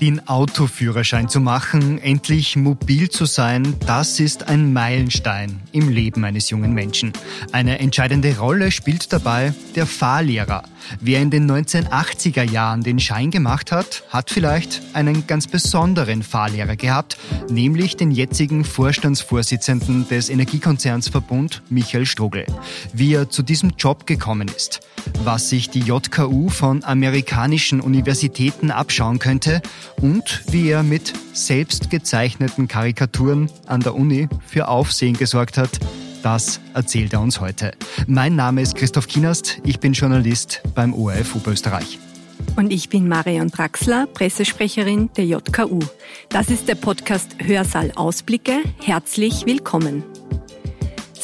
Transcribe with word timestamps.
Den 0.00 0.28
Autoführerschein 0.28 1.28
zu 1.28 1.40
machen, 1.40 1.98
endlich 1.98 2.54
mobil 2.54 3.10
zu 3.10 3.24
sein, 3.24 3.74
das 3.84 4.20
ist 4.20 4.48
ein 4.48 4.72
Meilenstein 4.72 5.60
im 5.72 5.88
Leben 5.88 6.24
eines 6.24 6.50
jungen 6.50 6.72
Menschen. 6.72 7.12
Eine 7.50 7.80
entscheidende 7.80 8.38
Rolle 8.38 8.70
spielt 8.70 9.12
dabei 9.12 9.52
der 9.74 9.86
Fahrlehrer. 9.86 10.62
Wer 11.00 11.20
in 11.20 11.30
den 11.30 11.50
1980er 11.50 12.42
Jahren 12.42 12.82
den 12.82 12.98
Schein 12.98 13.30
gemacht 13.30 13.72
hat, 13.72 14.04
hat 14.08 14.30
vielleicht 14.30 14.80
einen 14.94 15.26
ganz 15.26 15.46
besonderen 15.46 16.22
Fahrlehrer 16.22 16.76
gehabt, 16.76 17.16
nämlich 17.50 17.96
den 17.96 18.10
jetzigen 18.10 18.64
Vorstandsvorsitzenden 18.64 20.08
des 20.08 20.28
Energiekonzerns 20.28 21.08
Verbund, 21.08 21.62
Michael 21.68 22.06
Strugel. 22.06 22.46
Wie 22.92 23.14
er 23.14 23.30
zu 23.30 23.42
diesem 23.42 23.72
Job 23.78 24.06
gekommen 24.06 24.48
ist, 24.48 24.80
was 25.24 25.48
sich 25.48 25.70
die 25.70 25.80
JKU 25.80 26.48
von 26.48 26.84
amerikanischen 26.84 27.80
Universitäten 27.80 28.70
abschauen 28.70 29.18
könnte 29.18 29.62
und 30.00 30.42
wie 30.50 30.68
er 30.70 30.82
mit 30.82 31.12
selbst 31.32 31.90
gezeichneten 31.90 32.68
Karikaturen 32.68 33.50
an 33.66 33.80
der 33.80 33.94
Uni 33.94 34.28
für 34.46 34.68
Aufsehen 34.68 35.16
gesorgt 35.16 35.58
hat, 35.58 35.78
das 36.28 36.60
erzählt 36.74 37.14
er 37.14 37.22
uns 37.22 37.40
heute. 37.40 37.72
Mein 38.06 38.36
Name 38.36 38.60
ist 38.60 38.74
Christoph 38.74 39.06
Kienast, 39.08 39.62
ich 39.64 39.80
bin 39.80 39.94
Journalist 39.94 40.60
beim 40.74 40.92
ORF 40.92 41.34
Oberösterreich. 41.34 41.98
Und 42.54 42.70
ich 42.70 42.90
bin 42.90 43.08
Marion 43.08 43.48
Draxler, 43.48 44.06
Pressesprecherin 44.06 45.08
der 45.16 45.24
JKU. 45.24 45.78
Das 46.28 46.50
ist 46.50 46.68
der 46.68 46.74
Podcast 46.74 47.30
Hörsaal 47.42 47.92
Ausblicke. 47.96 48.60
Herzlich 48.84 49.46
willkommen. 49.46 50.04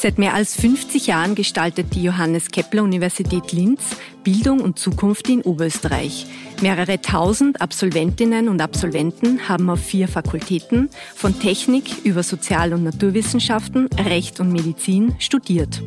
Seit 0.05 0.19
mehr 0.19 0.35
als 0.35 0.55
50 0.55 1.07
Jahren 1.07 1.33
gestaltet 1.33 1.95
die 1.95 2.03
Johannes 2.03 2.51
Kepler 2.51 2.83
Universität 2.83 3.51
Linz 3.53 3.81
Bildung 4.23 4.59
und 4.59 4.77
Zukunft 4.77 5.27
in 5.29 5.41
Oberösterreich. 5.41 6.27
Mehrere 6.61 7.01
tausend 7.01 7.59
Absolventinnen 7.59 8.47
und 8.47 8.61
Absolventen 8.61 9.49
haben 9.49 9.67
auf 9.67 9.79
vier 9.79 10.07
Fakultäten 10.07 10.91
von 11.15 11.39
Technik 11.39 11.85
über 12.03 12.21
Sozial- 12.21 12.73
und 12.73 12.83
Naturwissenschaften, 12.83 13.89
Recht 13.97 14.39
und 14.39 14.51
Medizin 14.51 15.15
studiert. 15.17 15.81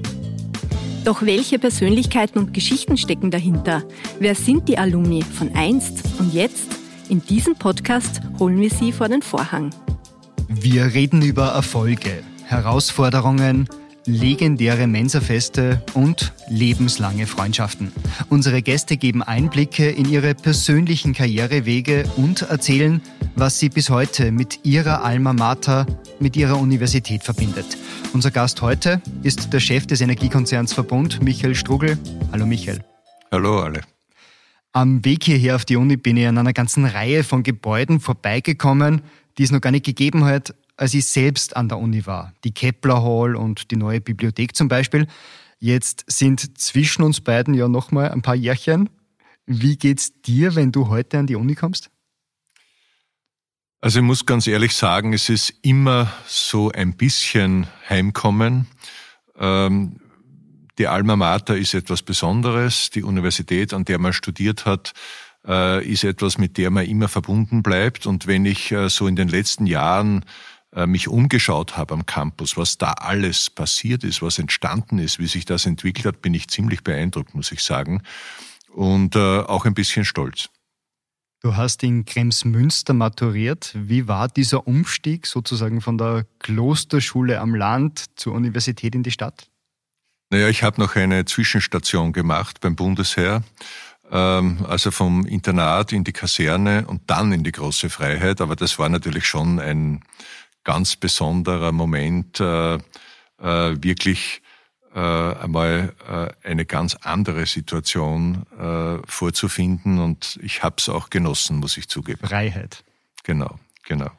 Doch 1.05 1.23
welche 1.23 1.61
Persönlichkeiten 1.61 2.41
und 2.41 2.53
Geschichten 2.53 2.97
stecken 2.97 3.31
dahinter? 3.31 3.85
Wer 4.19 4.35
sind 4.35 4.69
die 4.69 4.79
Alumni 4.79 5.23
von 5.23 5.55
einst 5.55 6.03
und 6.19 6.35
jetzt? 6.35 6.67
In 7.09 7.25
diesem 7.25 7.55
Podcast 7.55 8.21
holen 8.41 8.61
wir 8.61 8.71
sie 8.71 8.91
vor 8.91 9.09
den 9.09 9.23
Vorhang. 9.23 9.71
Wir 10.49 10.87
reden 10.87 11.23
über 11.23 11.51
Erfolge, 11.51 12.25
Herausforderungen, 12.43 13.69
legendäre 14.07 14.87
Mensafeste 14.87 15.83
und 15.95 16.33
lebenslange 16.49 17.27
Freundschaften. 17.27 17.93
Unsere 18.29 18.63
Gäste 18.63 18.97
geben 18.97 19.23
Einblicke 19.23 19.89
in 19.89 20.09
ihre 20.09 20.35
persönlichen 20.35 21.13
Karrierewege 21.13 22.05
und 22.17 22.43
erzählen, 22.43 23.03
was 23.37 23.59
sie 23.59 23.69
bis 23.69 23.91
heute 23.91 24.33
mit 24.33 24.61
ihrer 24.65 25.05
Alma 25.05 25.33
Mater, 25.33 25.87
mit 26.21 26.37
ihrer 26.37 26.59
Universität 26.59 27.23
verbindet. 27.23 27.77
Unser 28.13 28.31
Gast 28.31 28.63
heute 28.63 29.03
ist 29.23 29.53
der 29.53 29.61
Chef 29.61 29.87
des 29.87 30.01
Energiekonzerns 30.01 30.73
Verbund, 30.73 31.23
Michael 31.23 31.55
Strugel. 31.55 31.99
Hallo 32.33 32.47
Michael. 32.47 32.85
Hallo 33.31 33.61
alle. 33.61 33.83
Am 34.73 35.05
Weg 35.05 35.25
hierher 35.25 35.57
auf 35.57 35.65
die 35.65 35.77
Uni 35.77 35.97
bin 35.97 36.17
ich 36.17 36.27
an 36.27 36.39
einer 36.39 36.53
ganzen 36.53 36.85
Reihe 36.85 37.25
von 37.25 37.43
Gebäuden 37.43 38.01
vorbeigekommen, 38.01 39.03
die 39.37 39.43
es 39.43 39.51
noch 39.51 39.61
gar 39.61 39.71
nicht 39.71 39.85
gegeben 39.85 40.25
hat, 40.25 40.55
als 40.79 40.95
ich 40.95 41.07
selbst 41.07 41.57
an 41.57 41.69
der 41.69 41.79
Uni 41.79 42.07
war. 42.07 42.33
Die 42.45 42.53
Kepler 42.53 43.03
Hall 43.03 43.37
und 43.37 43.71
die 43.71 43.77
neue 43.77 44.01
Bibliothek 44.01 44.57
zum 44.57 44.69
Beispiel. 44.69 45.07
Jetzt 45.59 46.05
sind 46.07 46.59
zwischen 46.59 47.03
uns 47.03 47.21
beiden 47.21 47.53
ja 47.55 47.69
nochmal 47.69 48.11
ein 48.13 48.23
paar 48.23 48.37
Jährchen. 48.37 48.89
Wie 49.45 49.77
geht's 49.77 50.21
dir, 50.23 50.55
wenn 50.55 50.73
du 50.73 50.89
heute 50.89 51.19
an 51.19 51.27
die 51.27 51.35
Uni 51.35 51.55
kommst? 51.55 51.91
Also 53.81 54.01
ich 54.01 54.05
muss 54.05 54.27
ganz 54.27 54.47
ehrlich 54.47 54.75
sagen, 54.75 55.13
es 55.13 55.29
ist 55.29 55.53
immer 55.63 56.13
so 56.27 56.71
ein 56.71 56.97
bisschen 56.97 57.67
Heimkommen. 57.89 58.67
Ähm, 59.37 60.01
die 60.79 60.87
Alma 60.87 61.17
Mater 61.17 61.57
ist 61.57 61.75
etwas 61.75 62.03
Besonderes. 62.03 62.91
Die 62.91 63.03
Universität, 63.03 63.73
an 63.73 63.85
der 63.85 63.99
man 63.99 64.13
studiert 64.13 64.65
hat, 64.65 64.93
äh, 65.47 65.85
ist 65.85 66.05
etwas, 66.05 66.39
mit 66.39 66.57
der 66.57 66.71
man 66.71 66.87
immer 66.87 67.09
verbunden 67.09 67.63
bleibt. 67.63 68.07
Und 68.07 68.27
wenn 68.27 68.47
ich 68.47 68.71
äh, 68.71 68.89
so 68.89 69.07
in 69.09 69.17
den 69.17 69.29
letzten 69.29 69.67
Jahren 69.67 70.25
mich 70.87 71.09
umgeschaut 71.09 71.77
habe 71.77 71.95
am 71.95 72.07
Campus, 72.07 72.57
was 72.57 72.79
da 72.79 72.93
alles 72.93 73.51
passiert 73.51 74.05
ist, 74.05 74.23
was 74.23 74.39
entstanden 74.39 74.99
ist, 74.99 75.19
wie 75.19 75.27
sich 75.27 75.45
das 75.45 75.67
entwickelt 75.67 76.07
hat, 76.07 76.23
bin 76.23 76.35
ich 76.35 76.49
ziemlich 76.49 76.83
beeindruckt, 76.83 77.35
muss 77.35 77.53
ich 77.53 77.63
sagen. 77.63 78.03
Und 78.73 79.17
äh, 79.17 79.41
auch 79.41 79.65
ein 79.65 79.75
bisschen 79.75 80.05
stolz. 80.05 80.51
Du 81.41 81.57
hast 81.57 81.83
in 81.85 82.05
Kremsmünster 82.05 82.95
maturiert. 82.95 83.73
Wie 83.75 84.09
war 84.09 84.29
dieser 84.29 84.67
Umstieg 84.67 85.27
sozusagen 85.27 85.81
von 85.81 85.97
der 85.97 86.27
Klosterschule 86.41 87.41
am 87.41 87.55
Land 87.55 88.07
zur 88.17 88.35
Universität 88.35 88.95
in 88.95 89.05
die 89.05 89.13
Stadt? 89.13 89.49
Naja, 90.31 90.49
ich 90.49 90.63
habe 90.63 90.81
noch 90.81 90.97
eine 90.97 91.25
Zwischenstation 91.25 92.13
gemacht 92.13 92.61
beim 92.61 92.77
Bundesheer 92.77 93.43
ähm, 94.11 94.65
also 94.67 94.91
vom 94.91 95.27
Internat 95.27 95.93
in 95.93 96.05
die 96.05 96.13
Kaserne 96.13 96.87
und 96.87 97.03
dann 97.07 97.33
in 97.33 97.45
die 97.45 97.53
große 97.53 97.91
Freiheit. 97.91 98.41
Aber 98.41 98.57
das 98.57 98.79
war 98.79 98.89
natürlich 98.89 99.27
schon 99.27 99.61
ein 99.61 100.03
ganz 100.69 100.97
besonderer 100.97 101.73
Moment, 101.73 102.41
äh, 102.41 102.75
äh, 102.75 102.81
wirklich 103.41 104.43
äh, 104.95 104.99
einmal 104.99 105.95
äh, 106.07 106.47
eine 106.47 106.67
ganz 106.67 106.95
andere 106.95 107.47
Situation 107.47 108.45
äh, 108.59 108.99
vorzufinden. 109.07 109.99
Und 109.99 110.39
ich 110.43 110.63
habe 110.63 110.77
es 110.77 110.91
auch 110.91 111.09
genossen, 111.09 111.57
muss 111.57 111.79
ich 111.79 111.89
zugeben. 111.89 112.21
Freiheit. 112.29 112.85
Genau, 113.25 113.59
genau. 113.83 114.11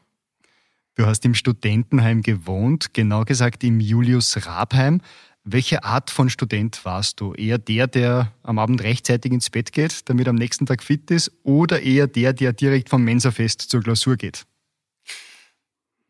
Du 0.96 1.06
hast 1.06 1.24
im 1.24 1.34
Studentenheim 1.34 2.20
gewohnt, 2.20 2.94
genau 2.94 3.22
gesagt 3.24 3.62
im 3.62 3.78
Julius 3.78 4.44
Rabheim. 4.44 5.02
Welche 5.44 5.84
Art 5.84 6.10
von 6.10 6.30
Student 6.30 6.84
warst 6.84 7.20
du? 7.20 7.32
Eher 7.34 7.58
der, 7.58 7.86
der 7.86 8.32
am 8.42 8.58
Abend 8.58 8.82
rechtzeitig 8.82 9.30
ins 9.30 9.50
Bett 9.50 9.70
geht, 9.70 10.08
damit 10.10 10.26
er 10.26 10.30
am 10.30 10.36
nächsten 10.36 10.66
Tag 10.66 10.82
fit 10.82 11.12
ist, 11.12 11.30
oder 11.44 11.80
eher 11.80 12.08
der, 12.08 12.32
der 12.32 12.52
direkt 12.52 12.88
vom 12.88 13.04
Mensafest 13.04 13.60
zur 13.60 13.82
Klausur 13.82 14.16
geht? 14.16 14.46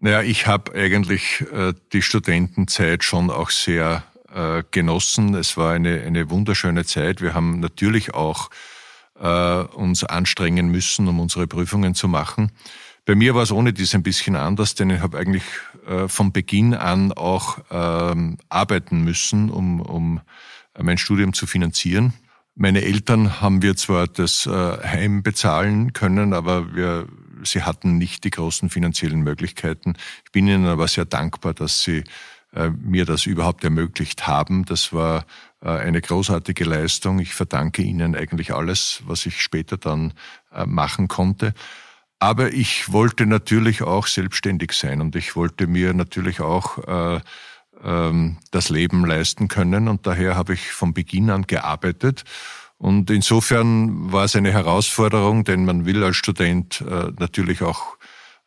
Naja, 0.03 0.23
ich 0.23 0.47
habe 0.47 0.73
eigentlich 0.75 1.45
äh, 1.53 1.75
die 1.93 2.01
Studentenzeit 2.01 3.05
schon 3.05 3.29
auch 3.29 3.51
sehr 3.51 4.03
äh, 4.35 4.63
genossen. 4.71 5.35
Es 5.35 5.59
war 5.59 5.75
eine, 5.75 6.01
eine 6.01 6.31
wunderschöne 6.31 6.87
Zeit. 6.87 7.21
Wir 7.21 7.35
haben 7.35 7.61
natürlich 7.61 8.15
auch 8.15 8.49
äh, 9.21 9.27
uns 9.27 10.03
anstrengen 10.03 10.71
müssen, 10.71 11.07
um 11.07 11.21
unsere 11.21 11.47
Prüfungen 11.47 11.95
zu 11.95 12.09
machen. 12.09 12.51
Bei 13.05 13.15
mir 13.15 13.35
war 13.35 13.43
es 13.43 13.53
ohne 13.53 13.75
dies 13.75 13.95
ein 13.95 14.03
bisschen 14.03 14.37
anders, 14.37 14.75
denn 14.75 14.89
ich 14.89 15.01
habe 15.01 15.19
eigentlich 15.19 15.43
äh, 15.87 16.09
von 16.09 16.33
Beginn 16.33 16.73
an 16.73 17.13
auch 17.13 17.59
ähm, 17.71 18.39
arbeiten 18.49 19.03
müssen, 19.05 19.51
um, 19.51 19.83
um 19.83 20.23
mein 20.81 20.97
Studium 20.97 21.35
zu 21.35 21.47
finanzieren. 21.47 22.15
Meine 22.55 22.83
Eltern 22.83 23.43
haben 23.43 23.61
wir 23.61 23.77
zwar 23.77 24.07
das 24.07 24.47
äh, 24.47 24.51
Heim 24.51 25.23
bezahlen 25.23 25.93
können, 25.93 26.33
aber 26.33 26.75
wir 26.75 27.07
sie 27.45 27.63
hatten 27.63 27.99
nicht 27.99 28.25
die 28.25 28.31
großen 28.31 28.71
finanziellen 28.71 29.21
Möglichkeiten. 29.21 29.95
Ich 30.25 30.33
bin 30.33 30.47
ihnen 30.47 30.67
aber 30.67 30.89
sehr 30.89 31.05
dankbar, 31.05 31.55
dass 31.55 31.83
sie 31.83 32.05
äh, 32.53 32.71
mir 32.71 33.05
das 33.05 33.27
überhaupt 33.27 33.65
ermöglicht 33.65 34.27
haben. 34.27 34.65
Das 34.65 34.93
war 34.93 35.25
äh, 35.63 35.69
eine 35.69 36.01
großartige 36.01 36.65
Leistung. 36.65 37.19
Ich 37.21 37.35
verdanke 37.35 37.83
ihnen 37.83 38.17
eigentlich 38.17 38.53
alles, 38.55 39.03
was 39.07 39.27
ich 39.27 39.41
später 39.41 39.77
dann 39.77 40.15
äh, 40.53 40.67
machen 40.67 41.09
konnte. 41.09 41.55
Aber 42.19 42.53
ich 42.53 42.93
wollte 42.93 43.25
natürlich 43.25 43.83
auch 43.83 44.07
selbstständig 44.07 44.73
sein 44.73 45.01
und 45.01 45.17
ich 45.17 45.37
wollte 45.37 45.67
mir 45.67 45.95
natürlich 45.95 46.41
auch 46.41 46.79
äh, 46.87 47.21
ähm, 47.83 48.37
das 48.51 48.69
Leben 48.69 49.07
leisten 49.07 49.49
können 49.49 49.89
und 49.89 50.07
daher 50.07 50.37
habe 50.37 50.53
ich 50.53 50.73
von 50.73 50.93
Beginn 50.93 51.31
an 51.31 51.47
gearbeitet 51.47 52.25
und 52.81 53.11
insofern 53.11 54.11
war 54.11 54.25
es 54.25 54.35
eine 54.35 54.53
Herausforderung, 54.53 55.45
denn 55.45 55.67
man 55.67 55.85
will 55.85 56.03
als 56.03 56.17
Student 56.17 56.81
äh, 56.81 57.13
natürlich 57.19 57.61
auch 57.61 57.99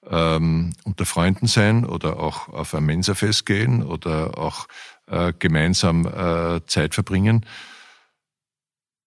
ähm, 0.10 0.74
unter 0.86 1.06
Freunden 1.06 1.46
sein 1.46 1.86
oder 1.86 2.20
auch 2.20 2.50
auf 2.50 2.74
ein 2.74 2.84
Mensafest 2.84 3.46
gehen 3.46 3.84
oder 3.84 4.36
auch 4.40 4.68
äh, 5.06 5.34
gemeinsam 5.38 6.08
äh, 6.08 6.66
Zeit 6.66 6.96
verbringen. 6.96 7.46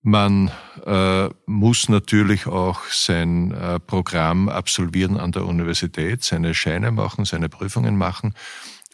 Man 0.00 0.53
äh, 0.87 1.29
muss 1.47 1.89
natürlich 1.89 2.47
auch 2.47 2.85
sein 2.85 3.50
äh, 3.50 3.81
Programm 3.81 4.49
absolvieren 4.49 5.17
an 5.17 5.33
der 5.33 5.45
Universität, 5.45 6.23
seine 6.23 6.55
Scheine 6.55 6.93
machen, 6.93 7.25
seine 7.25 7.49
Prüfungen 7.49 7.97
machen. 7.99 8.33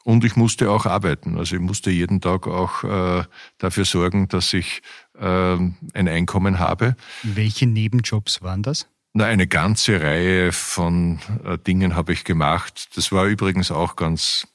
Und 0.05 0.25
ich 0.25 0.37
musste 0.37 0.71
auch 0.71 0.87
arbeiten. 0.87 1.39
Also 1.39 1.57
ich 1.57 1.63
musste 1.63 1.91
jeden 1.91 2.21
Tag 2.21 2.47
auch 2.47 2.83
äh, 2.85 3.25
dafür 3.59 3.85
sorgen, 3.85 4.29
dass 4.29 4.53
ich 4.53 4.83
äh, 5.19 5.25
ein 5.55 5.79
Einkommen 5.95 6.59
habe. 6.59 6.97
Welche 7.23 7.67
Nebenjobs 7.67 8.43
waren 8.43 8.63
das? 8.63 8.89
Na, 9.15 9.27
eine 9.27 9.47
ganze 9.47 10.01
Reihe 10.01 10.53
von 10.53 11.21
äh, 11.45 11.59
Dingen 11.59 11.95
habe 11.95 12.13
ich 12.13 12.25
gemacht. 12.25 12.97
Das 12.97 13.13
war 13.13 13.27
übrigens 13.27 13.71
auch 13.71 13.95
ganz, 13.95 14.49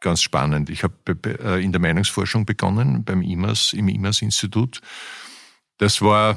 ganz 0.00 0.20
spannend. 0.20 0.68
Ich 0.68 0.82
habe 0.82 0.94
äh, 1.24 1.64
in 1.64 1.72
der 1.72 1.80
Meinungsforschung 1.80 2.44
begonnen 2.44 3.04
beim 3.04 3.22
IMAS, 3.22 3.72
im 3.72 3.88
IMAS-Institut. 3.88 4.80
Das 5.78 6.02
war 6.02 6.36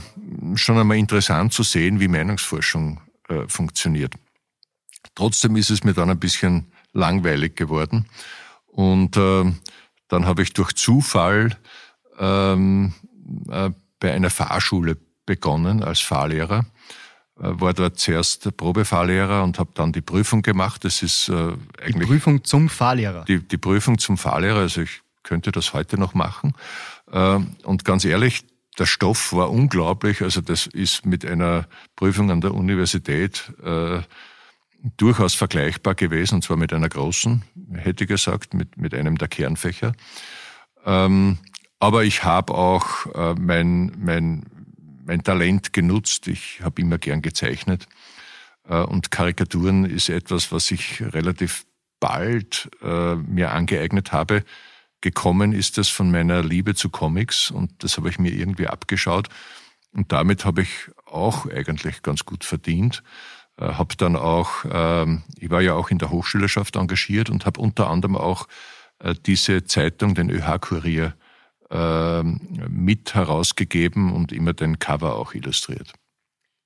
schon 0.56 0.78
einmal 0.78 0.98
interessant 0.98 1.52
zu 1.52 1.64
sehen, 1.64 2.00
wie 2.00 2.08
Meinungsforschung 2.08 3.02
äh, 3.28 3.48
funktioniert. 3.48 4.14
Trotzdem 5.16 5.56
ist 5.56 5.72
es 5.72 5.84
mir 5.84 5.94
dann 5.94 6.12
ein 6.12 6.20
bisschen 6.20 6.72
langweilig 6.98 7.56
geworden. 7.56 8.06
Und 8.66 9.16
äh, 9.16 9.46
dann 10.08 10.26
habe 10.26 10.42
ich 10.42 10.54
durch 10.54 10.74
Zufall 10.74 11.58
ähm, 12.20 12.94
äh, 13.50 13.70
bei 14.00 14.14
einer 14.14 14.30
Fahrschule 14.30 14.98
begonnen 15.26 15.84
als 15.84 16.02
Fahrlehrer. 16.02 16.66
Äh, 17.40 17.60
war 17.60 17.74
dort 17.74 18.00
zuerst 18.00 18.56
Probefahrlehrer 18.58 19.44
und 19.44 19.60
habe 19.60 19.72
dann 19.74 19.92
die 19.92 20.02
Prüfung 20.02 20.42
gemacht. 20.42 20.84
Das 20.84 21.04
ist 21.04 21.30
äh, 21.30 21.34
eigentlich. 21.34 21.94
Die 21.94 22.06
Prüfung 22.06 22.44
zum 22.44 22.70
Fahrlehrer. 22.70 23.26
Die, 23.26 23.48
die 23.48 23.58
Prüfung 23.58 24.00
zum 24.00 24.18
Fahrlehrer. 24.18 24.60
Also 24.60 24.82
ich 24.82 25.02
könnte 25.24 25.52
das 25.52 25.74
heute 25.74 25.98
noch 25.98 26.14
machen. 26.14 26.54
Äh, 27.12 27.40
und 27.64 27.86
ganz 27.86 28.06
ehrlich, 28.06 28.46
der 28.80 28.86
Stoff 28.86 29.34
war 29.34 29.52
unglaublich. 29.52 30.22
Also 30.22 30.42
das 30.42 30.68
ist 30.68 31.06
mit 31.06 31.26
einer 31.26 31.68
Prüfung 31.96 32.32
an 32.32 32.42
der 32.42 32.54
Universität 32.54 33.52
äh, 33.64 34.02
durchaus 34.98 35.34
vergleichbar 35.34 35.96
gewesen, 35.96 36.36
und 36.36 36.44
zwar 36.44 36.58
mit 36.58 36.74
einer 36.74 36.90
großen, 36.90 37.44
hätte 37.74 38.04
ich 38.04 38.08
gesagt, 38.10 38.54
mit, 38.54 38.78
mit 38.78 38.94
einem 38.94 39.18
der 39.18 39.28
Kernfächer. 39.28 39.94
Ähm, 40.86 41.38
aber 41.80 42.04
ich 42.04 42.24
habe 42.24 42.54
auch 42.54 43.06
äh, 43.14 43.36
mein, 43.40 43.92
mein, 43.98 44.46
mein 45.06 45.24
Talent 45.24 45.74
genutzt. 45.74 46.28
Ich 46.28 46.62
habe 46.62 46.82
immer 46.82 46.98
gern 46.98 47.22
gezeichnet. 47.22 47.88
Äh, 48.68 48.82
und 48.82 49.12
Karikaturen 49.12 49.86
ist 49.86 50.10
etwas, 50.10 50.52
was 50.52 50.72
ich 50.72 51.02
relativ 51.02 51.66
bald 52.00 52.70
äh, 52.82 53.16
mir 53.16 53.52
angeeignet 53.52 54.12
habe. 54.12 54.44
Gekommen 55.02 55.54
ist 55.54 55.78
das 55.78 55.90
von 55.90 56.10
meiner 56.10 56.44
Liebe 56.44 56.74
zu 56.74 56.90
Comics 56.90 57.52
und 57.52 57.84
das 57.84 57.98
habe 57.98 58.10
ich 58.10 58.18
mir 58.18 58.34
irgendwie 58.34 58.68
abgeschaut. 58.68 59.30
Und 59.94 60.12
damit 60.12 60.46
habe 60.46 60.64
ich 60.64 60.70
auch 61.06 61.48
eigentlich 61.50 62.02
ganz 62.02 62.26
gut 62.26 62.44
verdient. 62.44 63.04
Äh, 63.60 63.74
habe 63.74 63.96
dann 63.98 64.16
auch, 64.16 64.66
äh, 64.66 65.06
ich 65.40 65.50
war 65.50 65.62
ja 65.62 65.74
auch 65.74 65.90
in 65.90 65.98
der 65.98 66.12
Hochschülerschaft 66.12 66.76
engagiert 66.76 67.30
und 67.30 67.46
habe 67.46 67.60
unter 67.60 67.90
anderem 67.90 68.16
auch 68.16 68.48
äh, 69.00 69.16
diese 69.26 69.64
Zeitung, 69.64 70.16
den 70.16 70.30
ÖH-Kurier, 70.30 71.14
äh, 71.70 72.24
mit 72.24 73.14
herausgegeben 73.14 74.14
und 74.14 74.32
immer 74.32 74.54
den 74.54 74.80
Cover 74.80 75.16
auch 75.16 75.34
illustriert. 75.34 75.94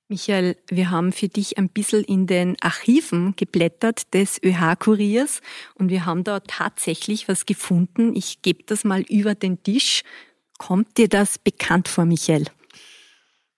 Michael, 0.08 0.56
wir 0.68 0.90
haben 0.90 1.10
für 1.10 1.28
dich 1.28 1.56
ein 1.56 1.70
bisschen 1.70 2.04
in 2.04 2.26
den 2.26 2.56
Archiven 2.60 3.34
geblättert 3.34 4.12
des 4.12 4.38
ÖH-Kuriers 4.44 5.40
und 5.74 5.88
wir 5.88 6.04
haben 6.04 6.22
da 6.22 6.40
tatsächlich 6.40 7.28
was 7.28 7.46
gefunden. 7.46 8.14
Ich 8.14 8.42
gebe 8.42 8.62
das 8.64 8.84
mal 8.84 9.00
über 9.08 9.34
den 9.34 9.62
Tisch. 9.62 10.02
Kommt 10.58 10.98
dir 10.98 11.08
das 11.08 11.38
bekannt 11.38 11.88
vor, 11.88 12.04
Michael? 12.04 12.44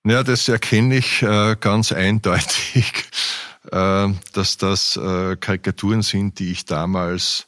Ja, 0.07 0.23
das 0.23 0.49
erkenne 0.49 0.99
ich 0.99 1.23
äh, 1.23 1.57
ganz 1.59 1.91
eindeutig, 1.91 2.93
äh, 3.73 4.09
dass 4.35 4.59
das 4.59 4.97
äh, 4.97 5.37
Karikaturen 5.37 6.03
sind, 6.03 6.39
die 6.39 6.53
ich 6.53 6.67
damals 6.67 7.47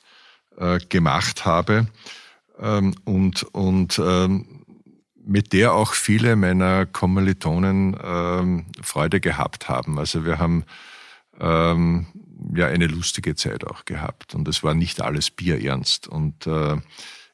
äh, 0.56 0.78
gemacht 0.78 1.44
habe 1.44 1.86
ähm, 2.58 2.94
und, 3.04 3.42
und 3.42 3.98
ähm, 3.98 4.64
mit 5.22 5.52
der 5.52 5.74
auch 5.74 5.92
viele 5.92 6.34
meiner 6.34 6.86
Kommilitonen 6.86 7.94
ähm, 8.02 8.66
Freude 8.80 9.20
gehabt 9.20 9.68
haben. 9.68 9.98
Also 9.98 10.24
wir 10.24 10.38
haben 10.38 10.64
ähm, 11.38 12.06
ja 12.54 12.68
eine 12.68 12.86
lustige 12.86 13.34
Zeit 13.34 13.66
auch 13.66 13.84
gehabt 13.84 14.34
und 14.34 14.48
es 14.48 14.62
war 14.62 14.72
nicht 14.72 15.02
alles 15.02 15.30
bierernst. 15.30 16.08
Und 16.08 16.46
äh, 16.46 16.76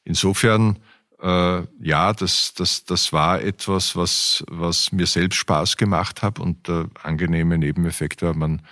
insofern 0.02 0.80
äh, 1.22 1.62
ja, 1.80 2.12
das, 2.12 2.54
das, 2.54 2.84
das 2.84 3.12
war 3.12 3.40
etwas, 3.40 3.94
was, 3.96 4.44
was 4.50 4.92
mir 4.92 5.06
selbst 5.06 5.36
Spaß 5.36 5.76
gemacht 5.76 6.22
hat 6.22 6.40
und 6.40 6.68
der 6.68 6.88
angenehme 7.02 7.58
Nebeneffekt 7.58 8.22
war, 8.22 8.34
man 8.34 8.62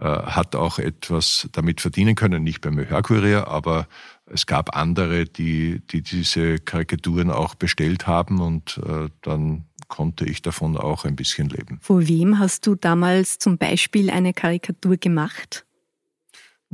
äh, 0.00 0.04
hat 0.04 0.56
auch 0.56 0.80
etwas 0.80 1.48
damit 1.52 1.80
verdienen 1.80 2.16
können, 2.16 2.42
nicht 2.42 2.60
beim 2.60 2.76
Hörkurier, 2.76 3.46
aber 3.46 3.86
es 4.26 4.46
gab 4.46 4.76
andere, 4.76 5.24
die, 5.26 5.82
die 5.90 6.02
diese 6.02 6.58
Karikaturen 6.58 7.30
auch 7.30 7.54
bestellt 7.54 8.08
haben 8.08 8.40
und 8.40 8.80
äh, 8.84 9.08
dann 9.22 9.66
konnte 9.86 10.24
ich 10.24 10.42
davon 10.42 10.76
auch 10.76 11.04
ein 11.04 11.14
bisschen 11.14 11.48
leben. 11.48 11.78
Vor 11.80 12.08
wem 12.08 12.40
hast 12.40 12.66
du 12.66 12.74
damals 12.74 13.38
zum 13.38 13.58
Beispiel 13.58 14.10
eine 14.10 14.32
Karikatur 14.32 14.96
gemacht? 14.96 15.64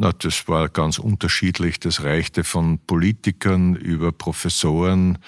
Na, 0.02 0.12
das 0.12 0.48
war 0.48 0.70
ganz 0.70 0.98
unterschiedlich. 0.98 1.78
Das 1.78 2.02
reichte 2.02 2.42
von 2.42 2.78
Politikern 2.78 3.76
über 3.76 4.12
Professoren 4.12 5.18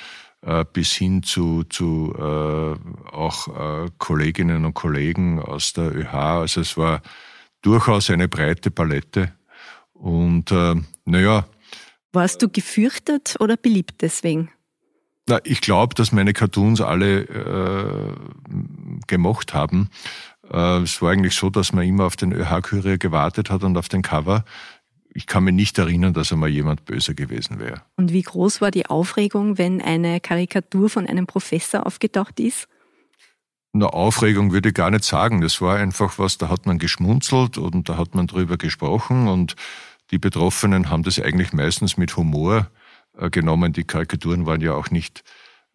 äh, 0.40 0.64
bis 0.64 0.94
hin 0.94 1.22
zu, 1.22 1.64
zu 1.64 2.14
äh, 2.16 3.10
auch 3.14 3.48
äh, 3.48 3.90
Kolleginnen 3.98 4.64
und 4.64 4.72
Kollegen 4.72 5.42
aus 5.42 5.74
der 5.74 5.94
ÖH. 5.94 6.14
Also 6.14 6.62
es 6.62 6.78
war 6.78 7.02
durchaus 7.60 8.08
eine 8.08 8.28
breite 8.28 8.70
Palette. 8.70 9.34
Und 9.92 10.50
äh, 10.50 10.76
naja. 11.04 11.44
Warst 12.14 12.40
du 12.40 12.48
gefürchtet 12.48 13.36
oder 13.40 13.58
beliebt 13.58 13.96
deswegen? 14.00 14.50
Na, 15.28 15.38
ich 15.44 15.60
glaube, 15.60 15.94
dass 15.94 16.12
meine 16.12 16.32
Cartoons 16.32 16.80
alle 16.80 17.25
äh, 17.25 18.14
gemocht 19.06 19.52
haben. 19.52 19.90
Äh, 20.52 20.82
es 20.82 21.00
war 21.00 21.10
eigentlich 21.10 21.34
so, 21.34 21.50
dass 21.50 21.72
man 21.72 21.87
immer 21.87 22.04
auf 22.04 22.16
den 22.16 22.32
ÖH-Kurier 22.32 22.99
gewartet 22.99 23.50
hat 23.50 23.64
und 23.64 23.76
auf 23.76 23.88
den 23.88 24.02
Cover. 24.02 24.44
Ich 25.14 25.26
kann 25.26 25.44
mich 25.44 25.54
nicht 25.54 25.78
erinnern, 25.78 26.14
dass 26.14 26.32
einmal 26.32 26.49
jemand 26.49 26.84
böse 26.84 27.14
gewesen 27.14 27.58
wäre. 27.58 27.82
Und 27.96 28.12
wie 28.12 28.22
groß 28.22 28.60
war 28.60 28.70
die 28.70 28.87
Aufregung, 28.87 29.58
wenn 29.58 29.82
eine 29.82 30.20
Karikatur 30.20 30.88
von 30.88 31.06
einem 31.06 31.26
Professor 31.26 31.87
aufgetaucht 31.87 32.40
ist? 32.40 32.69
Na, 33.75 33.87
Aufregung 33.87 34.52
würde 34.52 34.70
ich 34.70 34.75
gar 34.75 34.90
nicht 34.90 35.04
sagen. 35.04 35.40
Das 35.40 35.60
war 35.60 35.76
einfach 35.76 36.19
was, 36.19 36.38
da 36.38 36.49
hat 36.49 36.66
man 36.66 36.78
geschmunzelt 36.78 37.58
und 37.58 37.88
da 37.88 37.96
hat 37.96 38.14
man 38.14 38.26
drüber 38.26 38.58
gesprochen 38.58 39.28
und 39.28 39.56
die 40.10 40.19
Betroffenen 40.19 40.90
haben 40.90 41.02
das 41.02 41.19
eigentlich 41.19 41.54
meistens 41.54 41.96
mit 41.96 42.16
Humor 42.16 42.70
äh, 43.16 43.31
genommen. 43.31 43.72
Die 43.72 43.84
Karikaturen 43.84 44.44
waren 44.44 44.60
ja 44.60 44.75
auch 44.75 44.90
nicht 44.90 45.25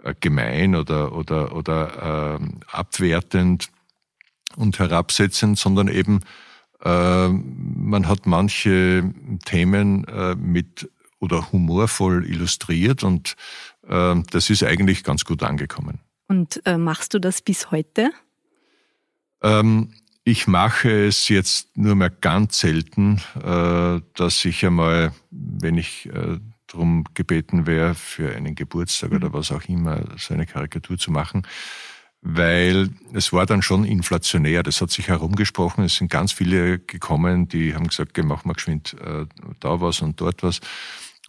äh, 0.04 0.14
gemein 0.20 0.76
oder, 0.76 1.14
oder, 1.14 1.56
oder 1.56 2.40
äh, 2.40 2.48
abwertend 2.72 3.70
und 4.58 4.80
herabsetzend, 4.80 5.58
sondern 5.58 5.88
eben 5.88 6.20
äh, 6.84 7.30
man 7.30 8.08
hat 8.08 8.26
manche 8.26 9.14
Themen 9.46 10.04
äh, 10.06 10.36
mit 10.36 10.90
oder 11.20 11.52
humorvoll 11.52 12.26
illustriert 12.26 13.04
und 13.04 13.36
äh, 13.88 14.16
das 14.30 14.50
ist 14.50 14.64
eigentlich 14.64 15.04
ganz 15.04 15.26
gut 15.26 15.44
angekommen. 15.44 16.00
Und 16.28 16.62
äh, 16.66 16.78
machst 16.78 17.14
du 17.14 17.20
das 17.20 17.42
bis 17.42 17.72
heute? 17.72 18.12
Ähm, 19.42 19.94
ich 20.24 20.46
mache 20.46 21.08
es 21.08 21.30
jetzt 21.30 21.78
nur 21.78 21.96
mehr 21.96 22.10
ganz 22.10 22.60
selten, 22.60 23.22
äh, 23.42 24.02
dass 24.14 24.46
ich 24.46 24.66
einmal, 24.66 25.14
wenn 25.32 25.78
ich 25.78 26.08
äh, 26.08 26.40
darum 26.68 27.06
gebeten 27.14 27.66
wäre, 27.66 27.96
für 27.96 28.36
einen 28.36 28.54
Geburtstag 28.54 29.12
oder 29.12 29.30
mhm. 29.30 29.34
was 29.34 29.52
auch 29.52 29.64
immer, 29.70 30.04
so 30.18 30.34
eine 30.34 30.46
Karikatur 30.46 30.98
zu 30.98 31.12
machen, 31.12 31.44
weil 32.22 32.90
es 33.14 33.32
war 33.32 33.46
dann 33.46 33.62
schon 33.62 33.86
inflationär. 33.86 34.64
Das 34.64 34.82
hat 34.82 34.92
sich 34.92 35.08
herumgesprochen. 35.08 35.84
Es 35.84 35.96
sind 35.96 36.12
ganz 36.12 36.32
viele 36.32 36.80
gekommen, 36.80 37.48
die 37.48 37.74
haben 37.74 37.88
gesagt, 37.88 38.12
okay, 38.12 38.24
mach 38.24 38.46
mal 38.46 38.54
geschwind 38.54 38.96
äh, 39.02 39.26
da 39.60 39.82
was 39.82 40.02
und 40.02 40.20
dort 40.20 40.44
was. 40.44 40.60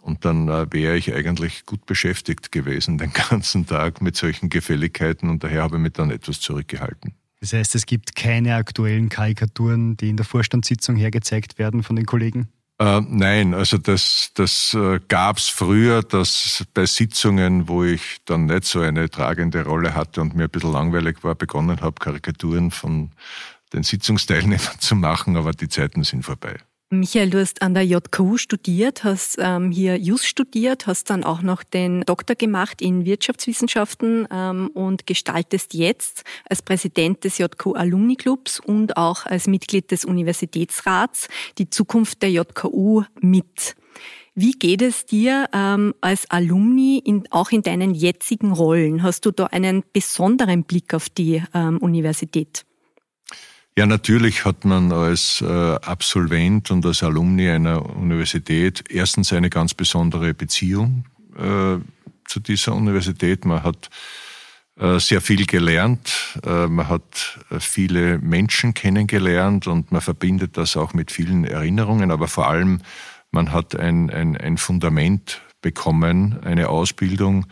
Und 0.01 0.25
dann 0.25 0.47
äh, 0.47 0.65
wäre 0.71 0.97
ich 0.97 1.13
eigentlich 1.13 1.65
gut 1.65 1.85
beschäftigt 1.85 2.51
gewesen 2.51 2.97
den 2.97 3.13
ganzen 3.29 3.65
Tag 3.65 4.01
mit 4.01 4.15
solchen 4.15 4.49
Gefälligkeiten 4.49 5.29
und 5.29 5.43
daher 5.43 5.63
habe 5.63 5.77
ich 5.77 5.81
mich 5.81 5.93
dann 5.93 6.11
etwas 6.11 6.39
zurückgehalten. 6.39 7.13
Das 7.41 7.53
heißt, 7.53 7.75
es 7.75 7.85
gibt 7.85 8.15
keine 8.15 8.55
aktuellen 8.55 9.07
Karikaturen, 9.07 9.95
die 9.95 10.09
in 10.09 10.17
der 10.17 10.25
Vorstandssitzung 10.25 10.97
hergezeigt 10.97 11.57
werden 11.57 11.83
von 11.83 11.95
den 11.95 12.05
Kollegen? 12.05 12.49
Äh, 12.79 13.01
nein, 13.09 13.53
also 13.53 13.77
das, 13.77 14.31
das 14.35 14.73
äh, 14.73 15.01
gab 15.09 15.39
früher, 15.39 16.01
dass 16.01 16.65
bei 16.73 16.85
Sitzungen, 16.85 17.67
wo 17.67 17.83
ich 17.83 18.19
dann 18.23 18.45
nicht 18.45 18.63
so 18.63 18.79
eine 18.79 19.09
tragende 19.09 19.65
Rolle 19.65 19.95
hatte 19.95 20.21
und 20.21 20.33
mir 20.33 20.45
ein 20.45 20.49
bisschen 20.49 20.71
langweilig 20.71 21.21
war, 21.23 21.35
begonnen 21.35 21.81
habe, 21.81 21.99
Karikaturen 21.99 22.71
von 22.71 23.11
den 23.73 23.83
Sitzungsteilnehmern 23.83 24.59
zu 24.79 24.95
machen, 24.95 25.35
aber 25.35 25.51
die 25.51 25.67
Zeiten 25.67 26.03
sind 26.03 26.23
vorbei. 26.23 26.57
Michael, 26.91 27.29
du 27.29 27.39
hast 27.39 27.61
an 27.61 27.75
der 27.75 27.85
JKU 27.85 28.37
studiert, 28.37 29.03
hast 29.03 29.37
ähm, 29.39 29.69
hier 29.69 29.95
JUS 29.97 30.25
studiert, 30.25 30.87
hast 30.87 31.11
dann 31.11 31.23
auch 31.23 31.43
noch 31.43 31.61
den 31.61 32.01
Doktor 32.01 32.35
gemacht 32.35 32.81
in 32.81 33.05
Wirtschaftswissenschaften 33.05 34.27
ähm, 34.31 34.71
und 34.73 35.05
gestaltest 35.05 35.75
jetzt 35.75 36.23
als 36.49 36.63
Präsident 36.63 37.23
des 37.23 37.37
JKU 37.37 37.73
Alumni 37.73 38.15
Clubs 38.15 38.59
und 38.59 38.97
auch 38.97 39.27
als 39.27 39.45
Mitglied 39.45 39.91
des 39.91 40.03
Universitätsrats 40.03 41.27
die 41.59 41.69
Zukunft 41.69 42.23
der 42.23 42.31
JKU 42.31 43.03
mit. 43.21 43.75
Wie 44.33 44.53
geht 44.53 44.81
es 44.81 45.05
dir 45.05 45.47
ähm, 45.53 45.93
als 46.01 46.31
Alumni 46.31 47.03
in, 47.05 47.27
auch 47.29 47.51
in 47.51 47.61
deinen 47.61 47.93
jetzigen 47.93 48.51
Rollen? 48.51 49.03
Hast 49.03 49.27
du 49.27 49.31
da 49.31 49.45
einen 49.45 49.83
besonderen 49.93 50.63
Blick 50.63 50.95
auf 50.95 51.07
die 51.07 51.43
ähm, 51.53 51.77
Universität? 51.77 52.65
Ja, 53.79 53.85
natürlich 53.85 54.43
hat 54.43 54.65
man 54.65 54.91
als 54.91 55.39
äh, 55.39 55.45
Absolvent 55.45 56.69
und 56.69 56.85
als 56.85 57.01
Alumni 57.01 57.49
einer 57.49 57.95
Universität 57.95 58.83
erstens 58.89 59.31
eine 59.31 59.49
ganz 59.49 59.73
besondere 59.73 60.33
Beziehung 60.33 61.05
äh, 61.37 61.77
zu 62.27 62.39
dieser 62.41 62.75
Universität. 62.75 63.45
Man 63.45 63.63
hat 63.63 63.89
äh, 64.77 64.99
sehr 64.99 65.21
viel 65.21 65.45
gelernt. 65.45 66.37
Man 66.43 66.89
hat 66.89 67.39
viele 67.59 68.17
Menschen 68.17 68.73
kennengelernt 68.73 69.65
und 69.65 69.93
man 69.93 70.01
verbindet 70.01 70.57
das 70.57 70.75
auch 70.75 70.93
mit 70.93 71.09
vielen 71.09 71.45
Erinnerungen, 71.45 72.11
aber 72.11 72.27
vor 72.27 72.49
allem 72.49 72.81
man 73.31 73.53
hat 73.53 73.77
ein, 73.77 74.09
ein, 74.09 74.35
ein 74.35 74.57
Fundament 74.57 75.39
bekommen, 75.61 76.43
eine 76.43 76.67
Ausbildung, 76.67 77.45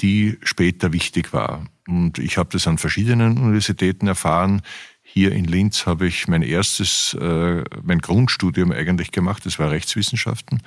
die 0.00 0.38
später 0.42 0.94
wichtig 0.94 1.34
war. 1.34 1.66
Und 1.86 2.18
ich 2.18 2.38
habe 2.38 2.48
das 2.52 2.66
an 2.66 2.78
verschiedenen 2.78 3.38
Universitäten 3.38 4.06
erfahren. 4.06 4.62
Hier 5.02 5.32
in 5.32 5.44
Linz 5.44 5.86
habe 5.86 6.06
ich 6.06 6.28
mein 6.28 6.42
erstes, 6.42 7.16
mein 7.20 7.98
Grundstudium 8.00 8.72
eigentlich 8.72 9.12
gemacht, 9.12 9.46
das 9.46 9.58
war 9.58 9.70
Rechtswissenschaften. 9.70 10.62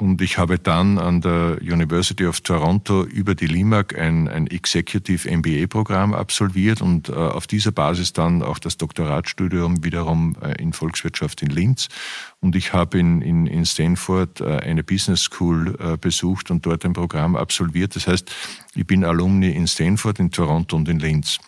Ähm, 0.00 0.08
und 0.08 0.22
ich 0.22 0.38
habe 0.38 0.58
dann 0.58 0.98
an 0.98 1.20
der 1.20 1.58
University 1.60 2.26
of 2.26 2.40
Toronto 2.40 3.04
über 3.04 3.34
die 3.34 3.46
LIMAC 3.46 3.98
ein, 3.98 4.28
ein 4.28 4.46
Executive 4.46 5.28
MBA-Programm 5.28 6.14
absolviert 6.14 6.80
und 6.82 7.08
äh, 7.08 7.12
auf 7.12 7.46
dieser 7.46 7.72
Basis 7.72 8.12
dann 8.12 8.42
auch 8.42 8.58
das 8.58 8.76
Doktoratstudium 8.76 9.84
wiederum 9.84 10.36
äh, 10.42 10.60
in 10.60 10.72
Volkswirtschaft 10.72 11.42
in 11.42 11.50
Linz. 11.50 11.88
Und 12.40 12.56
ich 12.56 12.72
habe 12.72 12.98
in, 12.98 13.22
in, 13.22 13.46
in 13.46 13.66
Stanford 13.66 14.40
äh, 14.40 14.58
eine 14.58 14.82
Business 14.82 15.22
School 15.22 15.76
äh, 15.78 15.96
besucht 15.96 16.50
und 16.50 16.64
dort 16.64 16.84
ein 16.84 16.92
Programm 16.92 17.36
absolviert. 17.36 17.96
Das 17.96 18.06
heißt, 18.06 18.30
ich 18.74 18.86
bin 18.86 19.04
Alumni 19.04 19.50
in 19.50 19.66
Stanford, 19.66 20.18
in 20.20 20.30
Toronto 20.30 20.76
und 20.76 20.88
in 20.88 21.00
Linz. 21.00 21.38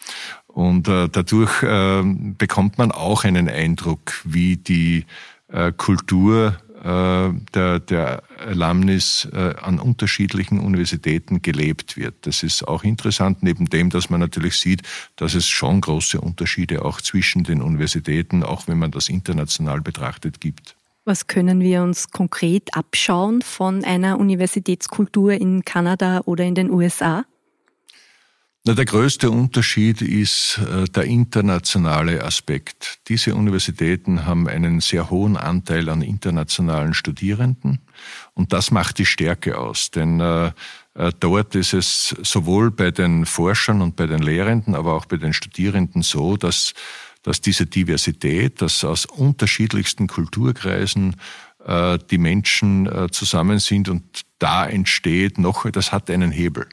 Und 0.49 0.88
äh, 0.88 1.09
dadurch 1.09 1.62
äh, 1.62 2.02
bekommt 2.37 2.78
man 2.78 2.90
auch 2.90 3.25
einen 3.25 3.49
Eindruck, 3.49 4.21
wie 4.25 4.57
die 4.57 5.07
äh, 5.52 5.73
Kultur 5.73 6.57
der, 6.82 7.80
der 7.80 8.22
Alumnis 8.38 9.28
äh, 9.32 9.54
an 9.60 9.78
unterschiedlichen 9.78 10.58
Universitäten 10.60 11.42
gelebt 11.42 11.96
wird. 11.96 12.26
Das 12.26 12.42
ist 12.42 12.66
auch 12.66 12.84
interessant, 12.84 13.42
neben 13.42 13.66
dem, 13.66 13.90
dass 13.90 14.08
man 14.08 14.20
natürlich 14.20 14.58
sieht, 14.58 14.82
dass 15.16 15.34
es 15.34 15.46
schon 15.46 15.80
große 15.80 16.20
Unterschiede 16.20 16.84
auch 16.84 17.00
zwischen 17.00 17.44
den 17.44 17.60
Universitäten, 17.60 18.42
auch 18.42 18.66
wenn 18.66 18.78
man 18.78 18.90
das 18.90 19.08
international 19.08 19.80
betrachtet, 19.80 20.40
gibt. 20.40 20.76
Was 21.04 21.26
können 21.26 21.60
wir 21.60 21.82
uns 21.82 22.10
konkret 22.10 22.75
abschauen 22.75 23.42
von 23.42 23.84
einer 23.84 24.18
Universitätskultur 24.18 25.32
in 25.32 25.64
Kanada 25.64 26.20
oder 26.25 26.44
in 26.44 26.54
den 26.54 26.70
USA? 26.70 27.25
Na, 28.62 28.74
der 28.74 28.84
größte 28.84 29.30
Unterschied 29.30 30.02
ist 30.02 30.58
äh, 30.58 30.84
der 30.84 31.04
internationale 31.04 32.22
Aspekt. 32.22 32.98
Diese 33.08 33.34
Universitäten 33.34 34.26
haben 34.26 34.46
einen 34.48 34.80
sehr 34.80 35.08
hohen 35.08 35.38
Anteil 35.38 35.88
an 35.88 36.02
internationalen 36.02 36.92
Studierenden 36.92 37.80
und 38.34 38.52
das 38.52 38.70
macht 38.70 38.98
die 38.98 39.06
Stärke 39.06 39.56
aus, 39.56 39.90
denn 39.90 40.20
äh, 40.20 40.52
äh, 40.94 41.10
dort 41.18 41.54
ist 41.54 41.72
es 41.72 42.14
sowohl 42.22 42.70
bei 42.70 42.90
den 42.90 43.24
Forschern 43.24 43.80
und 43.80 43.96
bei 43.96 44.06
den 44.06 44.20
Lehrenden, 44.20 44.74
aber 44.74 44.92
auch 44.92 45.06
bei 45.06 45.16
den 45.16 45.32
Studierenden 45.32 46.02
so, 46.02 46.36
dass, 46.36 46.74
dass 47.22 47.40
diese 47.40 47.64
Diversität, 47.64 48.60
dass 48.60 48.84
aus 48.84 49.06
unterschiedlichsten 49.06 50.06
Kulturkreisen 50.06 51.16
äh, 51.64 51.98
die 52.10 52.18
Menschen 52.18 52.84
äh, 52.84 53.08
zusammen 53.10 53.58
sind 53.58 53.88
und 53.88 54.20
da 54.38 54.66
entsteht 54.66 55.38
noch, 55.38 55.70
das 55.70 55.92
hat 55.92 56.10
einen 56.10 56.30
Hebel. 56.30 56.66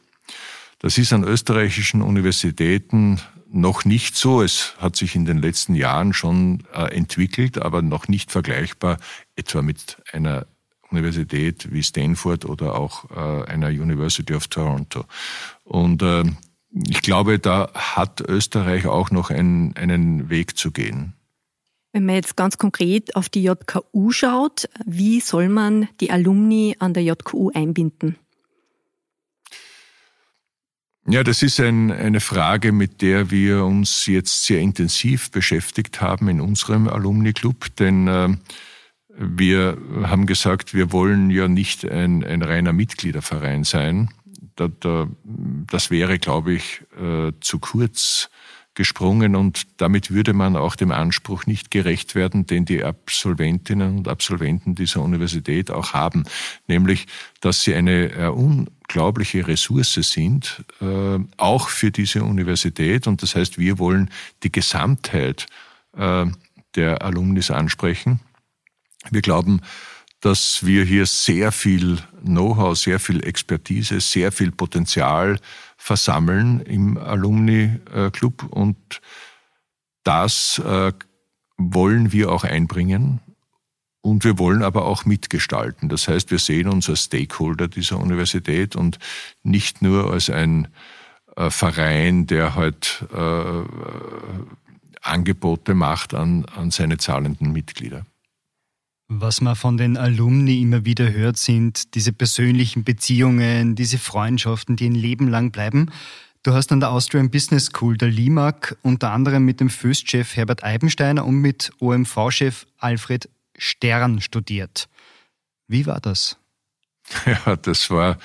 Das 0.80 0.98
ist 0.98 1.12
an 1.14 1.24
österreichischen 1.24 2.02
Universitäten 2.02 3.20
noch 3.50 3.86
nicht 3.86 4.16
so. 4.16 4.42
Es 4.42 4.76
hat 4.78 4.96
sich 4.96 5.16
in 5.16 5.26
den 5.26 5.40
letzten 5.40 5.74
Jahren 5.74 6.14
schon 6.14 6.64
äh, 6.74 6.96
entwickelt, 6.96 7.58
aber 7.60 7.82
noch 7.82 8.08
nicht 8.08 8.32
vergleichbar 8.32 8.98
etwa 9.36 9.62
mit 9.62 9.98
einer 10.12 10.46
Universität 10.92 11.72
wie 11.72 11.84
Stanford 11.84 12.46
oder 12.46 12.76
auch 12.76 13.10
äh, 13.12 13.50
einer 13.50 13.68
University 13.68 14.34
of 14.34 14.48
Toronto. 14.48 15.06
Und 15.64 16.02
äh, 16.02 16.24
ich 16.88 17.02
glaube, 17.02 17.40
da 17.40 17.72
hat 17.74 18.22
Österreich 18.22 18.88
auch 18.88 19.12
noch 19.12 19.30
einen, 19.30 19.76
einen 19.76 20.30
Weg 20.30 20.58
zu 20.58 20.72
gehen. 20.72 21.14
Wenn 21.94 22.06
man 22.06 22.16
jetzt 22.16 22.36
ganz 22.36 22.58
konkret 22.58 23.16
auf 23.16 23.30
die 23.30 23.44
JKU 23.44 24.12
schaut, 24.12 24.70
wie 24.86 25.20
soll 25.20 25.50
man 25.50 25.88
die 26.00 26.12
Alumni 26.12 26.76
an 26.80 26.94
der 26.94 27.04
JKU 27.04 27.50
einbinden? 27.54 28.18
Ja, 31.10 31.24
das 31.24 31.42
ist 31.42 31.62
ein, 31.62 31.90
eine 31.90 32.20
Frage, 32.20 32.74
mit 32.74 33.02
der 33.02 33.32
wir 33.32 33.64
uns 33.64 34.08
jetzt 34.08 34.44
sehr 34.44 34.60
intensiv 34.60 35.32
beschäftigt 35.32 36.02
haben 36.02 36.28
in 36.28 36.42
unserem 36.42 36.90
Alumni-Club, 36.90 37.78
denn 37.78 38.08
äh, 38.10 38.30
wir 39.18 39.78
haben 40.04 40.26
gesagt, 40.26 40.74
wir 40.74 40.92
wollen 40.92 41.30
ja 41.30 41.48
nicht 41.48 41.90
ein, 41.90 42.26
ein 42.26 42.42
reiner 42.42 42.74
Mitgliederverein 42.74 43.64
sein. 43.64 44.10
Da, 44.58 44.68
da, 44.68 45.08
das 45.24 45.92
wäre, 45.92 46.20
glaube 46.20 46.52
ich, 46.54 46.82
äh, 47.00 47.32
zu 47.40 47.60
kurz 47.60 48.30
gesprungen 48.78 49.36
und 49.36 49.66
damit 49.78 50.12
würde 50.12 50.34
man 50.34 50.56
auch 50.56 50.76
dem 50.76 50.92
Anspruch 50.92 51.46
nicht 51.48 51.72
gerecht 51.72 52.16
werden, 52.16 52.46
den 52.46 52.66
die 52.66 52.84
Absolventinnen 52.84 53.98
und 53.98 54.08
Absolventen 54.08 54.76
dieser 54.76 55.02
Universität 55.02 55.72
auch 55.72 55.94
haben, 55.94 56.26
nämlich, 56.68 57.08
dass 57.42 57.64
sie 57.64 57.74
eine 57.74 58.12
äh, 58.12 58.28
unglaubliche 58.88 59.48
Ressource 59.48 59.94
sind, 59.96 60.64
äh, 60.82 61.20
auch 61.38 61.70
für 61.70 61.92
diese 61.92 62.24
Universität. 62.24 63.08
Und 63.08 63.22
das 63.22 63.36
heißt, 63.36 63.58
wir 63.58 63.80
wollen 63.80 64.10
die 64.44 64.52
Gesamtheit 64.52 65.46
äh, 65.98 66.26
der 66.76 67.02
Alumnis 67.02 67.52
ansprechen. 67.52 68.22
Wir 69.12 69.22
glauben, 69.22 69.62
dass 70.22 70.66
wir 70.66 70.84
hier 70.84 71.06
sehr 71.06 71.52
viel 71.52 71.98
Know-how, 72.24 72.78
sehr 72.78 73.00
viel 73.00 73.24
Expertise, 73.26 74.00
sehr 74.00 74.32
viel 74.32 74.52
Potenzial 74.52 75.40
versammeln 75.78 76.62
im 76.62 76.98
Alumni-Club 76.98 78.44
und 78.50 79.02
das 80.04 80.60
äh, 80.60 80.94
wollen 81.58 82.12
wir 82.12 82.32
auch 82.32 82.44
einbringen 82.44 83.20
und 84.08 84.24
wir 84.24 84.40
wollen 84.40 84.64
aber 84.64 84.86
auch 84.86 85.06
mitgestalten. 85.06 85.90
Das 85.90 86.08
heißt, 86.08 86.32
wir 86.32 86.40
sehen 86.40 86.70
uns 86.70 86.90
als 86.90 87.04
Stakeholder 87.04 87.68
dieser 87.68 88.00
Universität 88.00 88.76
und 88.76 89.00
nicht 89.44 89.82
nur 89.82 90.12
als 90.12 90.30
ein 90.30 90.70
äh, 91.36 91.50
Verein, 91.50 92.26
der 92.26 92.56
halt 92.56 93.06
äh, 93.14 93.64
Angebote 95.02 95.74
macht 95.74 96.14
an, 96.14 96.46
an 96.46 96.72
seine 96.72 96.98
zahlenden 96.98 97.52
Mitglieder. 97.52 98.06
Was 99.10 99.42
man 99.42 99.56
von 99.56 99.78
den 99.78 99.98
Alumni 99.98 100.62
immer 100.62 100.84
wieder 100.84 101.12
hört, 101.12 101.38
sind 101.38 101.96
diese 101.96 102.12
persönlichen 102.12 102.84
Beziehungen, 102.84 103.76
diese 103.76 103.98
Freundschaften, 103.98 104.76
die 104.76 104.90
ein 104.90 104.96
Leben 104.96 105.28
lang 105.28 105.52
bleiben. 105.52 105.92
Du 106.44 106.54
hast 106.54 106.72
an 106.72 106.80
der 106.80 106.92
Austrian 106.92 107.30
Business 107.30 107.68
School 107.68 107.98
der 107.98 108.10
LIMAG 108.10 108.78
unter 108.82 109.12
anderem 109.12 109.44
mit 109.44 109.60
dem 109.60 109.70
Föst-Chef 109.70 110.36
Herbert 110.36 110.64
Eibensteiner 110.64 111.26
und 111.26 111.36
mit 111.36 111.72
OMV-Chef 111.80 112.66
Alfred 112.78 113.30
Stern 113.58 114.22
studiert. 114.22 114.88
Wie 115.68 115.86
war 115.86 116.00
das? 116.00 116.38
Ja, 117.26 117.56
das 117.56 117.90
war 117.90 118.18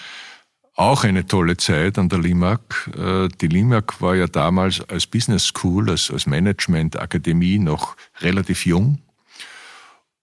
auch 0.74 1.04
eine 1.04 1.26
tolle 1.26 1.56
Zeit 1.56 1.98
an 1.98 2.08
der 2.08 2.18
LIMAG. 2.18 2.60
Äh, 2.96 3.28
die 3.40 3.46
LIMAG 3.46 4.00
war 4.00 4.16
ja 4.16 4.26
damals 4.26 4.80
als 4.88 5.06
Business 5.06 5.44
School, 5.44 5.90
als, 5.90 6.10
als 6.10 6.26
Management-Akademie 6.26 7.58
noch 7.58 7.96
relativ 8.20 8.66
jung. 8.66 8.98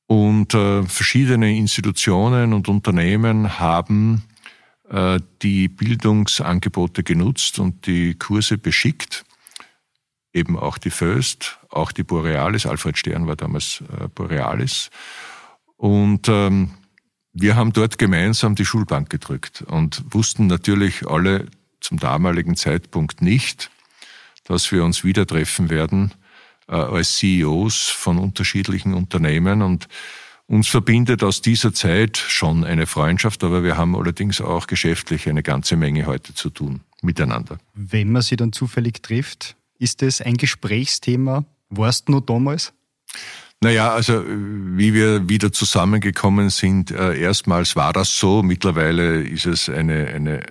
Und 0.07 0.55
äh, 0.55 0.83
verschiedene 0.83 1.55
Institutionen 1.55 2.53
und 2.53 2.67
Unternehmen 2.67 3.59
haben 3.59 4.23
äh, 4.89 5.19
die 5.43 5.67
Bildungsangebote 5.67 7.03
genutzt 7.03 7.59
und 7.59 7.85
die 7.85 8.15
Kurse 8.15 8.57
beschickt. 8.57 9.23
Eben 10.33 10.57
auch 10.57 10.77
die 10.77 10.91
Föst, 10.91 11.59
auch 11.69 11.91
die 11.91 12.03
Borealis. 12.03 12.65
Alfred 12.65 12.97
Stern 12.97 13.27
war 13.27 13.35
damals 13.35 13.83
äh, 13.99 14.07
Borealis. 14.07 14.89
Und 15.77 16.27
ähm, 16.27 16.71
wir 17.33 17.55
haben 17.55 17.73
dort 17.73 17.97
gemeinsam 17.97 18.55
die 18.55 18.65
Schulbank 18.65 19.09
gedrückt 19.09 19.63
und 19.67 20.03
wussten 20.09 20.47
natürlich 20.47 21.07
alle 21.07 21.47
zum 21.79 21.97
damaligen 21.97 22.55
Zeitpunkt 22.55 23.21
nicht, 23.21 23.71
dass 24.43 24.71
wir 24.71 24.83
uns 24.83 25.03
wieder 25.03 25.25
treffen 25.25 25.69
werden 25.69 26.13
äh, 26.67 26.73
als 26.73 27.17
CEOs 27.17 27.89
von 27.89 28.17
unterschiedlichen 28.17 28.93
Unternehmen 28.93 29.61
und 29.61 29.87
uns 30.47 30.67
verbindet 30.67 31.23
aus 31.23 31.41
dieser 31.41 31.73
Zeit 31.73 32.17
schon 32.17 32.63
eine 32.63 32.87
Freundschaft, 32.87 33.43
aber 33.43 33.63
wir 33.63 33.77
haben 33.77 33.95
allerdings 33.95 34.41
auch 34.41 34.65
geschäftlich 34.65 35.29
eine 35.29 35.43
ganze 35.43 35.77
Menge 35.77 36.07
heute 36.07 36.33
zu 36.33 36.49
tun 36.49 36.81
miteinander. 37.03 37.59
Wenn 37.75 38.11
man 38.11 38.23
sie 38.23 38.35
dann 38.35 38.51
zufällig 38.51 39.03
trifft, 39.03 39.55
ist 39.79 40.03
es 40.03 40.21
ein 40.21 40.37
Gesprächsthema? 40.37 41.45
Warst 41.69 42.07
du 42.07 42.13
noch 42.13 42.21
damals? 42.21 42.73
Naja, 43.61 43.91
also 43.91 44.23
wie 44.25 44.93
wir 44.93 45.27
wieder 45.27 45.51
zusammengekommen 45.51 46.49
sind, 46.49 46.91
äh, 46.91 47.19
erstmals 47.19 47.75
war 47.75 47.91
das 47.91 48.17
so. 48.17 48.41
Mittlerweile 48.41 49.21
ist 49.21 49.45
es 49.45 49.67
eine, 49.67 50.07
eine 50.07 50.45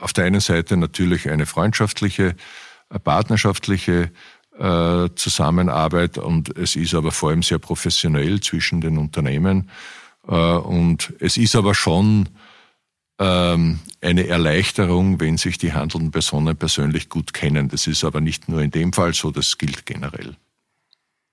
auf 0.00 0.12
der 0.12 0.24
einen 0.24 0.40
Seite 0.40 0.76
natürlich 0.76 1.30
eine 1.30 1.46
freundschaftliche, 1.46 2.34
partnerschaftliche 3.04 4.10
äh, 4.58 5.08
Zusammenarbeit 5.14 6.18
und 6.18 6.56
es 6.56 6.76
ist 6.76 6.94
aber 6.94 7.12
vor 7.12 7.30
allem 7.30 7.42
sehr 7.42 7.58
professionell 7.58 8.40
zwischen 8.40 8.80
den 8.80 8.98
Unternehmen. 8.98 9.70
Äh, 10.26 10.34
und 10.34 11.14
es 11.20 11.36
ist 11.36 11.54
aber 11.56 11.74
schon 11.74 12.28
ähm, 13.18 13.80
eine 14.00 14.26
Erleichterung, 14.26 15.20
wenn 15.20 15.36
sich 15.36 15.58
die 15.58 15.72
handelnden 15.72 16.10
Personen 16.10 16.56
persönlich 16.56 17.08
gut 17.08 17.32
kennen. 17.32 17.68
Das 17.68 17.86
ist 17.86 18.04
aber 18.04 18.20
nicht 18.20 18.48
nur 18.48 18.62
in 18.62 18.70
dem 18.70 18.92
Fall 18.92 19.14
so, 19.14 19.30
das 19.30 19.58
gilt 19.58 19.86
generell. 19.86 20.36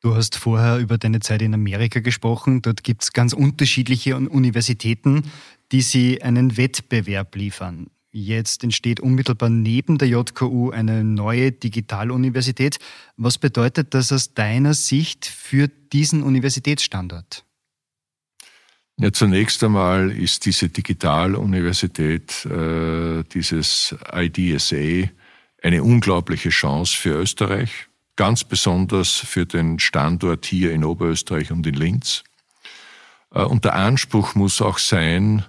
Du 0.01 0.15
hast 0.15 0.35
vorher 0.35 0.77
über 0.77 0.97
deine 0.97 1.19
Zeit 1.19 1.41
in 1.41 1.53
Amerika 1.53 1.99
gesprochen. 1.99 2.61
Dort 2.61 2.83
gibt 2.83 3.03
es 3.03 3.13
ganz 3.13 3.33
unterschiedliche 3.33 4.15
Universitäten, 4.15 5.23
die 5.71 5.81
sie 5.81 6.21
einen 6.21 6.57
Wettbewerb 6.57 7.35
liefern. 7.35 7.87
Jetzt 8.11 8.63
entsteht 8.63 8.99
unmittelbar 8.99 9.49
neben 9.49 9.97
der 9.97 10.07
JKU 10.07 10.69
eine 10.69 11.03
neue 11.03 11.51
Digitaluniversität. 11.51 12.77
Was 13.17 13.37
bedeutet 13.37 13.93
das 13.93 14.11
aus 14.11 14.33
deiner 14.33 14.73
Sicht 14.73 15.25
für 15.25 15.67
diesen 15.67 16.23
Universitätsstandort? 16.23 17.43
Ja, 18.97 19.11
zunächst 19.11 19.61
einmal 19.61 20.09
ist 20.09 20.45
diese 20.45 20.69
Digitaluniversität, 20.69 22.45
äh, 22.45 23.23
dieses 23.23 23.93
IDSA, 24.13 25.09
eine 25.61 25.83
unglaubliche 25.83 26.49
Chance 26.49 26.95
für 26.95 27.09
Österreich, 27.09 27.87
ganz 28.15 28.45
besonders 28.45 29.11
für 29.11 29.45
den 29.45 29.79
Standort 29.79 30.45
hier 30.45 30.71
in 30.71 30.85
Oberösterreich 30.85 31.51
und 31.51 31.67
in 31.67 31.73
Linz. 31.73 32.23
Äh, 33.31 33.43
und 33.43 33.65
der 33.65 33.73
Anspruch 33.73 34.33
muss 34.33 34.61
auch 34.61 34.77
sein, 34.77 35.43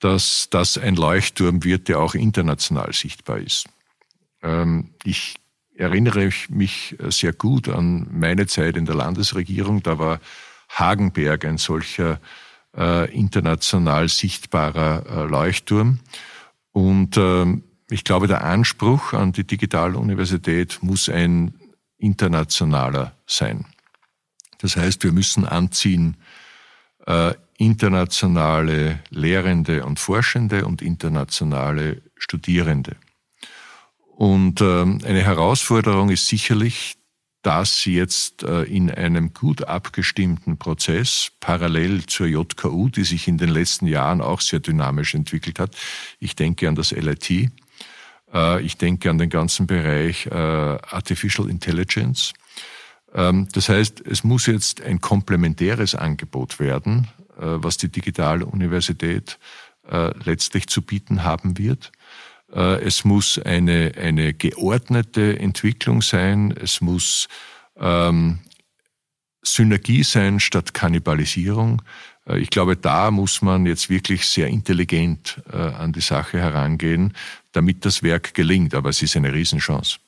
dass 0.00 0.48
das 0.50 0.76
ein 0.76 0.96
Leuchtturm 0.96 1.62
wird, 1.62 1.86
der 1.86 2.00
auch 2.00 2.16
international 2.16 2.92
sichtbar 2.92 3.38
ist. 3.38 3.68
Ähm, 4.42 4.94
ich 5.04 5.36
erinnere 5.76 6.30
mich 6.48 6.96
sehr 7.08 7.34
gut 7.34 7.68
an 7.68 8.08
meine 8.10 8.48
Zeit 8.48 8.76
in 8.76 8.84
der 8.84 8.96
Landesregierung. 8.96 9.80
Da 9.84 10.00
war 10.00 10.20
Hagenberg 10.70 11.44
ein 11.44 11.56
solcher 11.56 12.20
äh, 12.76 13.12
international 13.12 14.08
sichtbarer 14.08 15.04
äh, 15.06 15.28
Leuchtturm. 15.28 16.00
Und 16.72 17.16
ähm, 17.16 17.64
ich 17.90 18.04
glaube, 18.04 18.28
der 18.28 18.44
Anspruch 18.44 19.12
an 19.12 19.32
die 19.32 19.44
Digitaluniversität 19.44 20.78
muss 20.82 21.08
ein 21.08 21.54
internationaler 21.98 23.12
sein. 23.26 23.66
Das 24.58 24.76
heißt, 24.76 25.02
wir 25.02 25.12
müssen 25.12 25.44
anziehen 25.46 26.16
äh, 27.06 27.34
internationale 27.58 29.00
Lehrende 29.10 29.84
und 29.84 29.98
Forschende 29.98 30.64
und 30.66 30.82
internationale 30.82 32.02
Studierende. 32.16 32.96
Und 34.16 34.60
ähm, 34.60 35.00
eine 35.04 35.22
Herausforderung 35.22 36.10
ist 36.10 36.26
sicherlich, 36.26 36.96
dass 37.42 37.86
jetzt 37.86 38.42
äh, 38.42 38.64
in 38.64 38.90
einem 38.90 39.32
gut 39.32 39.64
abgestimmten 39.64 40.58
Prozess 40.58 41.32
parallel 41.40 42.04
zur 42.06 42.26
JKU, 42.26 42.90
die 42.90 43.04
sich 43.04 43.28
in 43.28 43.38
den 43.38 43.48
letzten 43.48 43.86
Jahren 43.86 44.20
auch 44.20 44.40
sehr 44.40 44.60
dynamisch 44.60 45.14
entwickelt 45.14 45.58
hat, 45.58 45.76
ich 46.18 46.36
denke 46.36 46.68
an 46.68 46.74
das 46.74 46.90
LIT, 46.90 47.50
äh, 48.32 48.62
ich 48.62 48.76
denke 48.76 49.08
an 49.08 49.18
den 49.18 49.30
ganzen 49.30 49.66
Bereich 49.66 50.26
äh, 50.26 50.34
Artificial 50.34 51.48
Intelligence. 51.48 52.34
Ähm, 53.14 53.48
das 53.52 53.70
heißt, 53.70 54.02
es 54.06 54.22
muss 54.22 54.46
jetzt 54.46 54.82
ein 54.82 55.00
komplementäres 55.00 55.94
Angebot 55.94 56.58
werden, 56.58 57.08
was 57.42 57.78
die 57.78 57.88
Digitaluniversität 57.88 59.38
letztlich 60.24 60.66
zu 60.66 60.82
bieten 60.82 61.24
haben 61.24 61.56
wird. 61.56 61.90
Äh, 62.54 62.82
es 62.82 63.04
muss 63.04 63.38
eine, 63.38 63.92
eine 63.96 64.34
geordnete 64.34 65.38
Entwicklung 65.38 66.02
sein. 66.02 66.52
Es 66.60 66.80
muss 66.80 67.28
ähm, 67.78 68.40
Synergie 69.42 70.02
sein 70.02 70.40
statt 70.40 70.74
Kannibalisierung. 70.74 71.82
Ich 72.36 72.50
glaube, 72.50 72.76
da 72.76 73.10
muss 73.10 73.40
man 73.40 73.64
jetzt 73.64 73.88
wirklich 73.88 74.26
sehr 74.26 74.48
intelligent 74.48 75.40
äh, 75.50 75.56
an 75.56 75.92
die 75.92 76.02
Sache 76.02 76.38
herangehen, 76.38 77.14
damit 77.52 77.84
das 77.84 78.02
Werk 78.02 78.34
gelingt. 78.34 78.74
Aber 78.74 78.90
es 78.90 79.02
ist 79.02 79.16
eine 79.16 79.32
Riesenchance. 79.32 79.98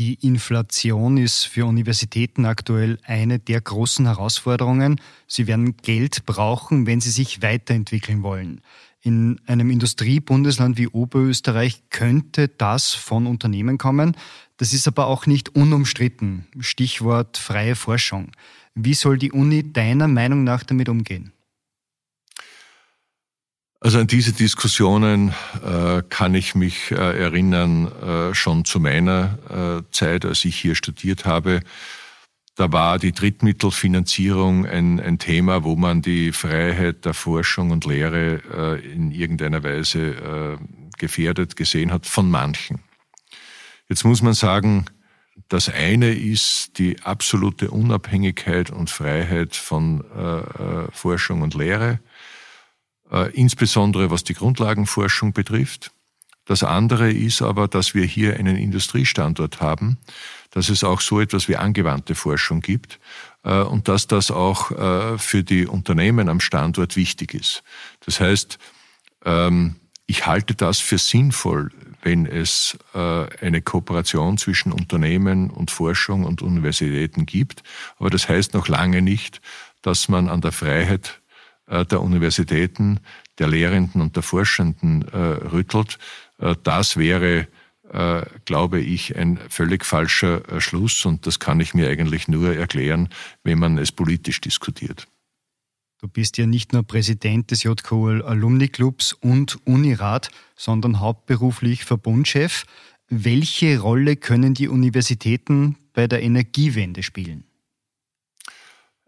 Die 0.00 0.14
Inflation 0.14 1.16
ist 1.16 1.44
für 1.46 1.66
Universitäten 1.66 2.46
aktuell 2.46 2.98
eine 3.04 3.40
der 3.40 3.60
großen 3.60 4.06
Herausforderungen. 4.06 5.00
Sie 5.26 5.48
werden 5.48 5.76
Geld 5.76 6.24
brauchen, 6.24 6.86
wenn 6.86 7.00
sie 7.00 7.10
sich 7.10 7.42
weiterentwickeln 7.42 8.22
wollen. 8.22 8.60
In 9.00 9.40
einem 9.46 9.70
Industriebundesland 9.70 10.78
wie 10.78 10.86
Oberösterreich 10.86 11.82
könnte 11.90 12.46
das 12.46 12.94
von 12.94 13.26
Unternehmen 13.26 13.76
kommen. 13.76 14.16
Das 14.56 14.72
ist 14.72 14.86
aber 14.86 15.08
auch 15.08 15.26
nicht 15.26 15.56
unumstritten. 15.56 16.46
Stichwort 16.60 17.36
freie 17.36 17.74
Forschung. 17.74 18.30
Wie 18.76 18.94
soll 18.94 19.18
die 19.18 19.32
Uni 19.32 19.72
deiner 19.72 20.06
Meinung 20.06 20.44
nach 20.44 20.62
damit 20.62 20.88
umgehen? 20.88 21.32
Also 23.80 24.00
an 24.00 24.08
diese 24.08 24.32
Diskussionen 24.32 25.32
äh, 25.64 26.02
kann 26.08 26.34
ich 26.34 26.56
mich 26.56 26.90
äh, 26.90 26.94
erinnern 26.96 27.86
äh, 28.02 28.34
schon 28.34 28.64
zu 28.64 28.80
meiner 28.80 29.38
äh, 29.88 29.92
Zeit, 29.92 30.24
als 30.24 30.44
ich 30.44 30.56
hier 30.56 30.74
studiert 30.74 31.26
habe. 31.26 31.60
Da 32.56 32.72
war 32.72 32.98
die 32.98 33.12
Drittmittelfinanzierung 33.12 34.66
ein, 34.66 34.98
ein 34.98 35.20
Thema, 35.20 35.62
wo 35.62 35.76
man 35.76 36.02
die 36.02 36.32
Freiheit 36.32 37.04
der 37.04 37.14
Forschung 37.14 37.70
und 37.70 37.84
Lehre 37.84 38.42
äh, 38.52 38.92
in 38.92 39.12
irgendeiner 39.12 39.62
Weise 39.62 40.00
äh, 40.00 40.56
gefährdet 40.98 41.54
gesehen 41.54 41.92
hat 41.92 42.04
von 42.04 42.28
manchen. 42.28 42.80
Jetzt 43.88 44.04
muss 44.04 44.22
man 44.22 44.34
sagen, 44.34 44.86
das 45.48 45.68
eine 45.68 46.10
ist 46.10 46.80
die 46.80 47.00
absolute 47.04 47.70
Unabhängigkeit 47.70 48.70
und 48.70 48.90
Freiheit 48.90 49.54
von 49.54 50.04
Forschung 50.92 51.40
und 51.42 51.54
Lehre 51.54 52.00
äh, 53.10 53.30
insbesondere 53.32 54.10
was 54.10 54.24
die 54.24 54.34
Grundlagenforschung 54.34 55.32
betrifft. 55.32 55.92
Das 56.48 56.62
andere 56.62 57.12
ist 57.12 57.42
aber, 57.42 57.68
dass 57.68 57.94
wir 57.94 58.04
hier 58.04 58.36
einen 58.36 58.56
Industriestandort 58.56 59.60
haben, 59.60 59.98
dass 60.50 60.70
es 60.70 60.82
auch 60.82 61.02
so 61.02 61.20
etwas 61.20 61.46
wie 61.46 61.56
angewandte 61.56 62.14
Forschung 62.14 62.62
gibt 62.62 62.98
äh, 63.44 63.60
und 63.60 63.88
dass 63.88 64.06
das 64.06 64.30
auch 64.30 64.70
äh, 64.70 65.18
für 65.18 65.44
die 65.44 65.66
Unternehmen 65.66 66.28
am 66.30 66.40
Standort 66.40 66.96
wichtig 66.96 67.34
ist. 67.34 67.62
Das 68.04 68.20
heißt, 68.20 68.58
ähm, 69.26 69.76
ich 70.06 70.26
halte 70.26 70.54
das 70.54 70.78
für 70.78 70.96
sinnvoll, 70.96 71.70
wenn 72.00 72.24
es 72.24 72.78
eine 72.94 73.60
Kooperation 73.60 74.38
zwischen 74.38 74.72
Unternehmen 74.72 75.50
und 75.50 75.70
Forschung 75.70 76.24
und 76.24 76.40
Universitäten 76.40 77.26
gibt. 77.26 77.62
Aber 77.98 78.08
das 78.08 78.28
heißt 78.28 78.54
noch 78.54 78.68
lange 78.68 79.02
nicht, 79.02 79.42
dass 79.82 80.08
man 80.08 80.28
an 80.28 80.40
der 80.40 80.52
Freiheit 80.52 81.20
der 81.68 82.00
Universitäten, 82.00 83.00
der 83.38 83.48
Lehrenden 83.48 84.00
und 84.00 84.16
der 84.16 84.22
Forschenden 84.22 85.02
äh, 85.08 85.16
rüttelt. 85.16 85.98
Äh, 86.38 86.54
das 86.62 86.96
wäre, 86.96 87.48
glaube 88.44 88.80
ich, 88.80 89.16
ein 89.16 89.38
völlig 89.48 89.82
falscher 89.82 90.42
Schluss 90.60 91.06
und 91.06 91.26
das 91.26 91.38
kann 91.38 91.58
ich 91.58 91.72
mir 91.72 91.88
eigentlich 91.88 92.28
nur 92.28 92.54
erklären, 92.54 93.08
wenn 93.44 93.58
man 93.58 93.78
es 93.78 93.92
politisch 93.92 94.42
diskutiert. 94.42 95.08
Du 96.00 96.06
bist 96.06 96.38
ja 96.38 96.46
nicht 96.46 96.72
nur 96.72 96.84
Präsident 96.84 97.50
des 97.50 97.64
JKU 97.64 98.22
Alumni 98.22 98.68
Clubs 98.68 99.14
und 99.14 99.58
Unirat, 99.66 100.30
sondern 100.54 101.00
hauptberuflich 101.00 101.84
Verbundchef. 101.84 102.66
Welche 103.08 103.80
Rolle 103.80 104.16
können 104.16 104.52
die 104.52 104.68
Universitäten 104.68 105.76
bei 105.94 106.06
der 106.06 106.22
Energiewende 106.22 107.02
spielen? 107.02 107.47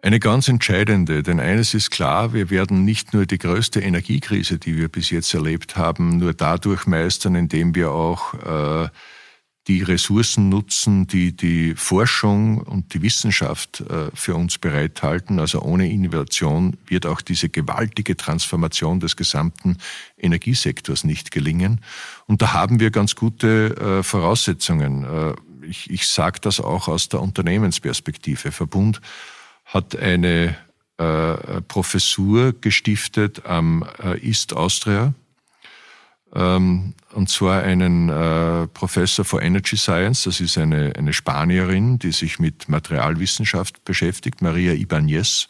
Eine 0.03 0.19
ganz 0.19 0.49
entscheidende, 0.49 1.23
denn 1.23 1.41
eines 1.41 1.75
ist 1.75 1.91
klar, 1.91 2.33
wir 2.33 2.49
werden 2.49 2.87
nicht 2.87 3.13
nur 3.13 3.27
die 3.27 3.37
größte 3.37 3.81
Energiekrise, 3.81 4.59
die 4.59 4.79
wir 4.79 4.89
bis 4.89 5.11
jetzt 5.11 5.35
erlebt 5.35 5.77
haben, 5.77 6.17
nur 6.17 6.33
dadurch 6.33 6.87
meistern, 6.87 7.35
indem 7.35 7.75
wir 7.75 7.91
auch 7.91 8.33
äh, 8.35 8.89
die 9.69 9.83
Ressourcen 9.83 10.49
nutzen, 10.49 11.07
die 11.07 11.37
die 11.37 11.75
Forschung 11.75 12.63
und 12.63 12.95
die 12.95 13.03
Wissenschaft 13.03 13.83
äh, 13.83 14.11
für 14.15 14.37
uns 14.37 14.57
bereithalten. 14.57 15.39
Also 15.39 15.61
ohne 15.61 15.91
Innovation 15.91 16.79
wird 16.87 17.05
auch 17.05 17.21
diese 17.21 17.51
gewaltige 17.51 18.17
Transformation 18.17 19.01
des 19.01 19.17
gesamten 19.17 19.77
Energiesektors 20.17 21.05
nicht 21.05 21.31
gelingen. 21.31 21.83
Und 22.27 22.41
da 22.41 22.55
haben 22.55 22.81
wir 22.81 22.91
ganz 22.91 23.17
gute 23.17 23.77
äh, 23.77 24.03
Voraussetzungen. 24.03 25.05
Äh, 25.05 25.35
ich 25.67 25.91
ich 25.91 26.09
sage 26.09 26.41
das 26.41 26.59
auch 26.59 26.89
aus 26.89 27.11
der 27.11 27.21
Unternehmensperspektive. 27.21 28.51
Verbund 28.51 29.03
hat 29.73 29.97
eine 29.97 30.57
äh, 30.99 31.61
Professur 31.63 32.53
gestiftet 32.61 33.47
am 33.47 33.85
äh, 34.03 34.19
East 34.19 34.55
Austria, 34.55 35.15
ähm, 36.35 36.95
und 37.13 37.29
zwar 37.29 37.63
einen 37.63 38.09
äh, 38.09 38.69
Professor 38.69 39.25
for 39.25 39.43
Energy 39.43 39.77
Science, 39.77 40.25
das 40.25 40.41
ist 40.41 40.59
eine, 40.59 40.93
eine 40.97 41.13
Spanierin, 41.13 41.99
die 41.99 42.13
sich 42.13 42.39
mit 42.39 42.69
Materialwissenschaft 42.69 43.85
beschäftigt, 43.85 44.41
Maria 44.43 44.73
Ibanez. 44.73 45.49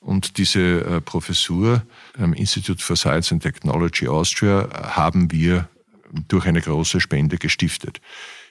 Und 0.00 0.38
diese 0.38 0.60
äh, 0.60 1.00
Professur 1.00 1.82
am 2.18 2.32
Institute 2.32 2.82
for 2.82 2.96
Science 2.96 3.32
and 3.32 3.42
Technology 3.42 4.08
Austria 4.08 4.68
haben 4.94 5.30
wir 5.30 5.68
durch 6.28 6.46
eine 6.46 6.60
große 6.60 7.00
Spende 7.00 7.38
gestiftet. 7.38 8.00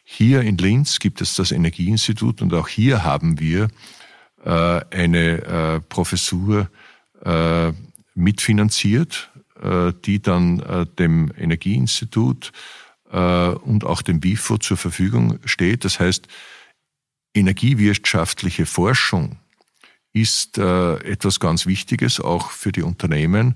Hier 0.03 0.41
in 0.41 0.57
Linz 0.57 0.99
gibt 0.99 1.21
es 1.21 1.35
das 1.35 1.51
Energieinstitut 1.51 2.41
und 2.41 2.53
auch 2.53 2.67
hier 2.67 3.03
haben 3.03 3.39
wir 3.39 3.69
äh, 4.45 4.81
eine 4.91 5.41
äh, 5.41 5.79
Professur 5.81 6.69
äh, 7.23 7.71
mitfinanziert 8.15 9.29
die 10.05 10.21
dann 10.21 10.89
dem 10.99 11.31
Energieinstitut 11.37 12.51
und 13.09 13.83
auch 13.85 14.01
dem 14.01 14.21
WIFO 14.21 14.57
zur 14.57 14.75
Verfügung 14.75 15.39
steht. 15.45 15.85
Das 15.85 16.01
heißt, 16.01 16.27
energiewirtschaftliche 17.33 18.65
Forschung 18.65 19.37
ist 20.11 20.57
etwas 20.57 21.39
ganz 21.39 21.65
Wichtiges 21.65 22.19
auch 22.19 22.51
für 22.51 22.73
die 22.73 22.81
Unternehmen. 22.81 23.55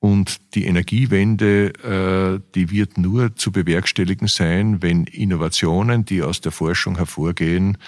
Und 0.00 0.54
die 0.56 0.64
Energiewende, 0.64 2.42
die 2.56 2.70
wird 2.72 2.98
nur 2.98 3.36
zu 3.36 3.52
bewerkstelligen 3.52 4.26
sein, 4.26 4.82
wenn 4.82 5.04
Innovationen, 5.04 6.04
die 6.04 6.22
aus 6.22 6.40
der 6.40 6.50
Forschung 6.50 6.96
hervorgehen, 6.96 7.78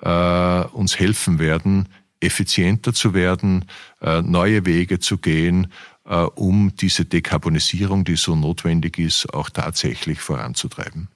uns 0.00 0.98
helfen 0.98 1.38
werden, 1.38 1.88
effizienter 2.20 2.92
zu 2.92 3.14
werden, 3.14 3.64
äh, 4.00 4.22
neue 4.22 4.66
Wege 4.66 4.98
zu 4.98 5.18
gehen, 5.18 5.72
äh, 6.04 6.14
um 6.14 6.74
diese 6.76 7.04
Dekarbonisierung, 7.04 8.04
die 8.04 8.16
so 8.16 8.34
notwendig 8.34 8.98
ist, 8.98 9.32
auch 9.32 9.50
tatsächlich 9.50 10.20
voranzutreiben. 10.20 11.08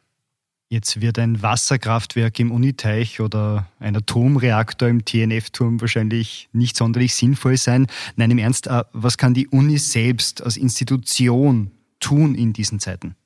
Jetzt 0.69 1.03
wird 1.03 1.19
ein 1.19 1.43
Wasserkraftwerk 1.43 2.39
im 2.39 2.51
Uniteich 2.51 3.21
oder 3.21 3.69
ein 3.79 3.95
Atomreaktor 3.95 4.89
im 4.89 5.05
TNF-Turm 5.05 5.83
wahrscheinlich 5.83 6.49
nicht 6.53 6.79
sonderlich 6.79 7.15
sinnvoll 7.15 7.59
sein. 7.59 7.89
Nein, 8.17 8.31
im 8.31 8.39
Ernst, 8.39 8.69
äh, 8.69 8.85
was 8.93 9.19
kann 9.19 9.35
die 9.35 9.49
Uni 9.49 9.79
selbst 9.79 10.43
als 10.43 10.57
Institution 10.57 11.71
tun 12.01 12.35
in 12.35 12.53
diesen 12.53 12.81
Zeiten? 12.81 13.17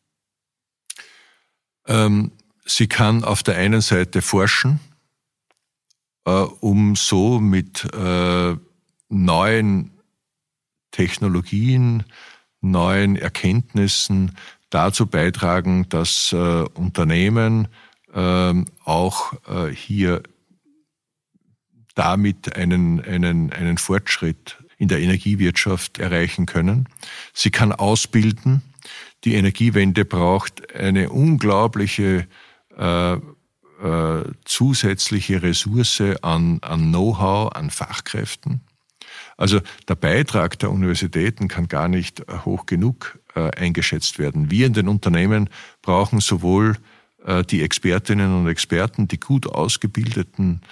Ähm, 1.86 2.32
sie 2.64 2.88
kann 2.88 3.22
auf 3.22 3.44
der 3.44 3.56
einen 3.56 3.80
Seite 3.80 4.22
forschen, 4.22 4.80
äh, 4.80 4.95
um 6.30 6.96
so 6.96 7.40
mit 7.40 7.84
äh, 7.94 8.56
neuen 9.08 9.90
Technologien, 10.90 12.04
neuen 12.60 13.16
Erkenntnissen 13.16 14.32
dazu 14.70 15.06
beitragen, 15.06 15.88
dass 15.88 16.32
äh, 16.32 16.36
Unternehmen 16.74 17.68
ähm, 18.12 18.64
auch 18.84 19.34
hier 19.74 20.22
damit 21.94 22.56
einen, 22.56 23.00
einen, 23.00 23.52
einen 23.52 23.78
Fortschritt 23.78 24.58
in 24.78 24.88
der 24.88 25.00
Energiewirtschaft 25.00 25.98
erreichen 25.98 26.46
können. 26.46 26.88
Sie 27.32 27.50
kann 27.50 27.72
ausbilden. 27.72 28.62
Die 29.24 29.34
Energiewende 29.34 30.04
braucht 30.04 30.74
eine 30.74 31.10
unglaubliche 31.10 32.26
äh, 32.76 33.16
äh, 33.82 34.30
zusätzliche 34.44 35.42
Ressource 35.42 36.02
an, 36.22 36.58
an 36.62 36.90
Know-how, 36.90 37.54
an 37.54 37.70
Fachkräften. 37.70 38.60
Also 39.36 39.60
der 39.88 39.96
Beitrag 39.96 40.58
der 40.58 40.70
Universitäten 40.70 41.48
kann 41.48 41.68
gar 41.68 41.88
nicht 41.88 42.22
hoch 42.44 42.66
genug 42.66 43.18
äh, 43.34 43.50
eingeschätzt 43.50 44.18
werden. 44.18 44.50
Wir 44.50 44.66
in 44.66 44.72
den 44.72 44.88
Unternehmen 44.88 45.50
brauchen 45.82 46.20
sowohl 46.20 46.76
äh, 47.24 47.44
die 47.44 47.62
Expertinnen 47.62 48.34
und 48.34 48.48
Experten, 48.48 49.08
die 49.08 49.20
gut 49.20 49.46
ausgebildeten 49.46 50.62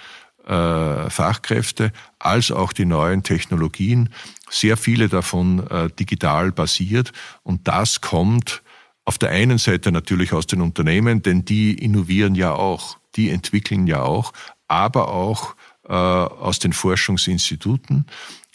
äh, 0.47 1.09
Fachkräfte, 1.09 1.91
als 2.19 2.51
auch 2.51 2.73
die 2.73 2.85
neuen 2.85 3.23
Technologien, 3.23 4.09
sehr 4.49 4.77
viele 4.77 5.09
davon 5.09 5.67
äh, 5.67 5.89
digital 5.89 6.51
basiert. 6.51 7.11
Und 7.43 7.67
das 7.67 8.01
kommt 8.01 8.61
auf 9.05 9.17
der 9.17 9.29
einen 9.29 9.59
Seite 9.59 9.91
natürlich 9.91 10.33
aus 10.33 10.47
den 10.47 10.61
Unternehmen, 10.61 11.21
denn 11.21 11.45
die 11.45 11.73
innovieren 11.73 12.35
ja 12.35 12.53
auch, 12.53 12.97
die 13.15 13.29
entwickeln 13.29 13.87
ja 13.87 14.01
auch, 14.01 14.33
aber 14.67 15.09
auch 15.09 15.55
äh, 15.87 15.93
aus 15.93 16.59
den 16.59 16.73
Forschungsinstituten 16.73 18.05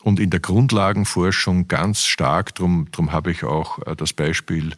und 0.02 0.18
in 0.18 0.30
der 0.30 0.40
Grundlagenforschung 0.40 1.68
ganz 1.68 2.04
stark, 2.04 2.54
drum, 2.54 2.88
drum 2.90 3.12
habe 3.12 3.30
ich 3.30 3.44
auch 3.44 3.78
äh, 3.86 3.94
das 3.94 4.12
Beispiel 4.12 4.74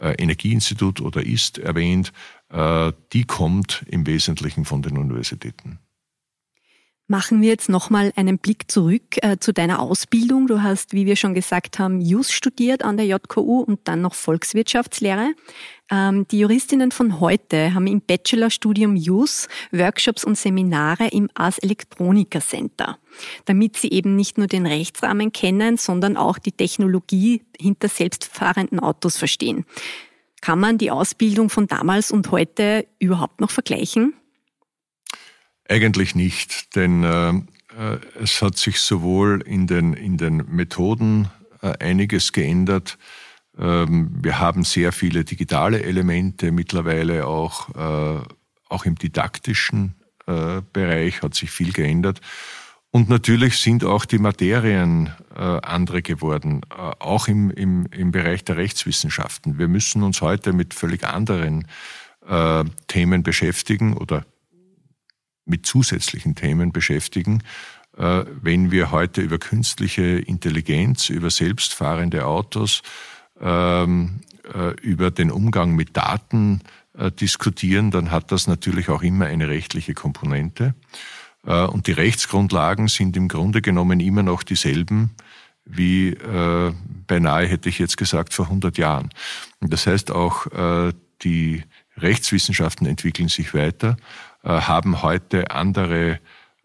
äh, 0.00 0.14
Energieinstitut 0.22 1.00
oder 1.00 1.24
IST 1.24 1.58
erwähnt, 1.58 2.12
äh, 2.50 2.92
die 3.12 3.24
kommt 3.24 3.84
im 3.88 4.06
Wesentlichen 4.06 4.64
von 4.64 4.82
den 4.82 4.96
Universitäten. 4.96 5.80
Machen 7.08 7.40
wir 7.40 7.50
jetzt 7.50 7.68
nochmal 7.68 8.12
einen 8.16 8.38
Blick 8.38 8.68
zurück 8.68 9.22
äh, 9.22 9.36
zu 9.38 9.52
deiner 9.52 9.78
Ausbildung. 9.78 10.48
Du 10.48 10.64
hast, 10.64 10.92
wie 10.92 11.06
wir 11.06 11.14
schon 11.14 11.34
gesagt 11.34 11.78
haben, 11.78 12.00
JUS 12.00 12.32
studiert 12.32 12.82
an 12.82 12.96
der 12.96 13.06
JKU 13.06 13.60
und 13.60 13.78
dann 13.84 14.00
noch 14.00 14.14
Volkswirtschaftslehre. 14.14 15.34
Ähm, 15.88 16.26
die 16.26 16.40
Juristinnen 16.40 16.90
von 16.90 17.20
heute 17.20 17.74
haben 17.74 17.86
im 17.86 18.00
Bachelorstudium 18.00 18.96
JUS 18.96 19.46
Workshops 19.70 20.24
und 20.24 20.36
Seminare 20.36 21.06
im 21.12 21.30
Ars 21.34 21.58
Electronica 21.58 22.40
Center, 22.40 22.98
damit 23.44 23.76
sie 23.76 23.90
eben 23.92 24.16
nicht 24.16 24.36
nur 24.36 24.48
den 24.48 24.66
Rechtsrahmen 24.66 25.30
kennen, 25.30 25.76
sondern 25.76 26.16
auch 26.16 26.38
die 26.38 26.50
Technologie 26.50 27.44
hinter 27.56 27.88
selbstfahrenden 27.88 28.80
Autos 28.80 29.16
verstehen. 29.16 29.64
Kann 30.40 30.58
man 30.58 30.76
die 30.76 30.90
Ausbildung 30.90 31.50
von 31.50 31.68
damals 31.68 32.10
und 32.10 32.32
heute 32.32 32.84
überhaupt 32.98 33.40
noch 33.40 33.52
vergleichen? 33.52 34.14
Eigentlich 35.68 36.14
nicht, 36.14 36.76
denn 36.76 37.02
äh, 37.02 37.30
äh, 37.76 37.98
es 38.22 38.40
hat 38.42 38.56
sich 38.56 38.80
sowohl 38.80 39.42
in 39.42 39.66
den, 39.66 39.94
in 39.94 40.16
den 40.16 40.36
Methoden 40.48 41.28
äh, 41.62 41.72
einiges 41.78 42.32
geändert. 42.32 42.98
Ähm, 43.58 44.10
wir 44.22 44.38
haben 44.38 44.64
sehr 44.64 44.92
viele 44.92 45.24
digitale 45.24 45.82
Elemente 45.82 46.52
mittlerweile 46.52 47.26
auch, 47.26 47.68
äh, 47.74 48.20
auch 48.68 48.84
im 48.84 48.94
didaktischen 48.96 49.94
äh, 50.26 50.62
Bereich 50.72 51.22
hat 51.22 51.34
sich 51.34 51.50
viel 51.50 51.72
geändert. 51.72 52.20
Und 52.90 53.08
natürlich 53.08 53.58
sind 53.58 53.84
auch 53.84 54.04
die 54.04 54.18
Materien 54.18 55.10
äh, 55.34 55.40
andere 55.40 56.00
geworden, 56.00 56.62
auch 56.70 57.28
im, 57.28 57.50
im, 57.50 57.86
im 57.90 58.10
Bereich 58.10 58.42
der 58.44 58.56
Rechtswissenschaften. 58.56 59.58
Wir 59.58 59.68
müssen 59.68 60.02
uns 60.02 60.22
heute 60.22 60.52
mit 60.52 60.72
völlig 60.72 61.04
anderen 61.04 61.66
Themen 62.88 63.22
beschäftigen 63.22 63.96
oder 63.96 64.24
mit 65.46 65.64
zusätzlichen 65.66 66.34
Themen 66.34 66.72
beschäftigen. 66.72 67.42
Äh, 67.96 68.24
wenn 68.42 68.70
wir 68.70 68.90
heute 68.90 69.22
über 69.22 69.38
künstliche 69.38 70.02
Intelligenz, 70.02 71.08
über 71.08 71.30
selbstfahrende 71.30 72.26
Autos, 72.26 72.82
ähm, 73.40 74.20
äh, 74.54 74.74
über 74.80 75.10
den 75.10 75.30
Umgang 75.30 75.74
mit 75.74 75.96
Daten 75.96 76.60
äh, 76.98 77.10
diskutieren, 77.10 77.90
dann 77.90 78.10
hat 78.10 78.32
das 78.32 78.46
natürlich 78.46 78.88
auch 78.88 79.02
immer 79.02 79.26
eine 79.26 79.48
rechtliche 79.48 79.94
Komponente. 79.94 80.74
Und 81.42 81.86
die 81.86 81.92
Rechtsgrundlagen 81.92 82.88
sind 82.88 83.16
im 83.16 83.28
Grunde 83.28 83.62
genommen 83.62 84.00
immer 84.00 84.24
noch 84.24 84.42
dieselben 84.42 85.12
wie 85.66 86.10
äh, 86.10 86.72
beinahe, 87.06 87.46
hätte 87.46 87.68
ich 87.68 87.78
jetzt 87.78 87.96
gesagt, 87.96 88.32
vor 88.32 88.46
100 88.46 88.78
Jahren. 88.78 89.10
Das 89.60 89.86
heißt 89.86 90.12
auch, 90.12 90.46
äh, 90.46 90.92
die 91.22 91.64
Rechtswissenschaften 91.96 92.86
entwickeln 92.86 93.28
sich 93.28 93.52
weiter 93.52 93.96
haben 94.50 95.02
heute 95.02 95.50
andere 95.50 96.20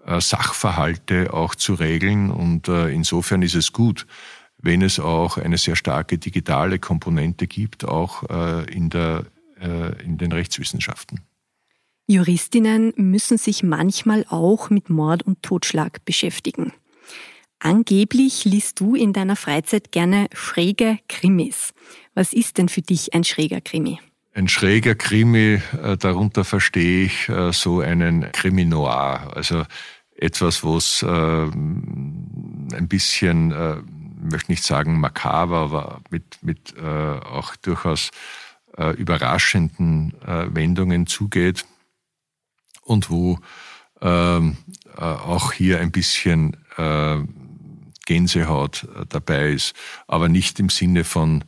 äh, 0.06 0.20
Sachverhalte 0.20 1.34
auch 1.34 1.56
zu 1.56 1.74
regeln 1.76 2.32
und 2.32 2.67
äh, 2.67 2.89
insofern 2.89 3.41
ist 3.41 3.56
es 3.56 3.72
gut, 3.72 4.08
wenn 4.58 4.82
es 4.82 5.00
auch 5.00 5.38
eine 5.38 5.58
sehr 5.58 5.76
starke 5.76 6.17
digitale 6.17 6.80
Komponente 6.80 7.48
gibt, 7.48 7.84
auch 7.84 8.22
in, 8.67 8.91
der, 8.91 9.26
in 10.06 10.20
den 10.20 10.32
Rechtswissenschaften. 10.32 11.22
Juristinnen 12.06 12.94
müssen 12.96 13.39
sich 13.39 13.63
manchmal 13.63 14.24
auch 14.30 14.70
mit 14.70 14.91
Mord 14.91 15.24
und 15.24 15.41
Totschlag 15.41 16.06
beschäftigen. 16.06 16.74
Angeblich 17.58 18.44
liest 18.44 18.80
du 18.80 18.96
in 18.96 19.13
deiner 19.13 19.36
Freizeit 19.36 19.91
gerne 19.91 20.28
schräge 20.34 21.00
Krimis. 21.08 21.74
Was 22.13 22.34
ist 22.34 22.58
denn 22.58 22.70
für 22.70 22.82
dich 22.82 23.13
ein 23.13 23.24
schräger 23.24 23.62
Krimi? 23.62 24.00
Ein 24.34 24.48
schräger 24.48 24.96
Krimi, 24.96 25.62
äh, 25.84 25.98
darunter 25.98 26.46
verstehe 26.46 27.06
ich 27.06 27.28
äh, 27.28 27.52
so 27.52 27.82
einen 27.82 28.32
Krimi 28.32 28.63
noir, 28.63 29.34
also 29.36 29.65
etwas, 30.15 30.63
wo 30.63 30.78
es 30.78 31.04
äh, 31.04 31.08
ein 31.08 32.88
bisschen, 32.88 33.52
äh, 33.52 33.78
möchte 34.22 34.52
nicht 34.52 34.63
sagen 34.63 35.02
makaber, 35.02 35.58
aber 35.58 36.02
mit, 36.10 36.38
mit 36.44 36.74
äh, 36.78 36.86
auch 36.86 37.58
durchaus 37.58 38.12
äh, 38.78 38.91
überraschenden 38.96 40.13
äh, 40.26 40.48
Wendungen 40.56 41.08
zugeht 41.08 41.65
und 42.84 43.10
wo 43.10 43.38
ähm, 44.00 44.56
äh, 44.96 45.02
auch 45.02 45.52
hier 45.52 45.82
ein 45.82 45.91
bisschen 45.91 46.56
äh, 46.78 47.17
Gänsehaut 48.06 48.84
äh, 48.96 49.06
dabei 49.10 49.52
ist, 49.52 49.76
aber 50.08 50.30
nicht 50.30 50.58
im 50.60 50.70
Sinne 50.70 51.04
von 51.04 51.44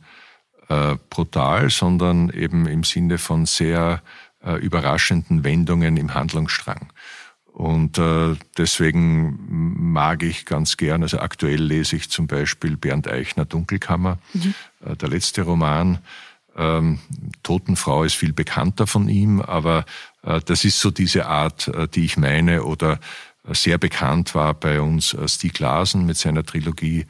äh, 0.68 0.96
brutal, 1.10 1.70
sondern 1.70 2.30
eben 2.30 2.66
im 2.66 2.84
Sinne 2.84 3.18
von 3.18 3.46
sehr 3.46 4.02
äh, 4.44 4.54
überraschenden 4.56 5.44
Wendungen 5.44 5.96
im 5.96 6.14
Handlungsstrang. 6.14 6.92
Und 7.54 7.98
äh, 7.98 8.34
deswegen 8.58 9.38
mag 9.92 10.24
ich 10.24 10.44
ganz 10.44 10.76
gern, 10.76 11.04
also 11.04 11.20
aktuell 11.20 11.62
lese 11.62 11.94
ich 11.94 12.10
zum 12.10 12.26
Beispiel 12.26 12.76
Bernd 12.76 13.06
Eichner 13.06 13.44
Dunkelkammer, 13.44 14.18
mhm. 14.32 14.54
äh, 14.84 14.96
der 14.96 15.08
letzte 15.08 15.42
Roman. 15.42 15.98
Ähm, 16.56 16.98
Totenfrau 17.44 18.02
ist 18.02 18.14
viel 18.14 18.32
bekannter 18.32 18.88
von 18.88 19.08
ihm, 19.08 19.40
aber 19.40 19.84
äh, 20.22 20.40
das 20.44 20.64
ist 20.64 20.80
so 20.80 20.90
diese 20.90 21.26
Art, 21.26 21.68
äh, 21.68 21.86
die 21.86 22.04
ich 22.04 22.16
meine, 22.16 22.64
oder 22.64 22.98
äh, 23.46 23.54
sehr 23.54 23.78
bekannt 23.78 24.34
war 24.34 24.54
bei 24.54 24.80
uns 24.80 25.14
äh, 25.14 25.28
Stieg 25.28 25.58
Larsen 25.58 26.06
mit 26.06 26.16
seiner 26.16 26.44
Trilogie, 26.44 27.06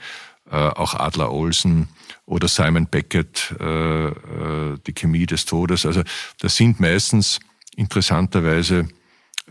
auch 0.50 0.94
Adler 0.94 1.32
Olsen 1.32 1.88
oder 2.26 2.48
Simon 2.48 2.86
Beckett, 2.86 3.54
äh, 3.60 4.08
äh, 4.08 4.78
die 4.86 4.92
Chemie 4.92 5.26
des 5.26 5.44
Todes. 5.44 5.86
Also 5.86 6.02
das 6.40 6.56
sind 6.56 6.80
meistens 6.80 7.40
interessanterweise 7.76 8.88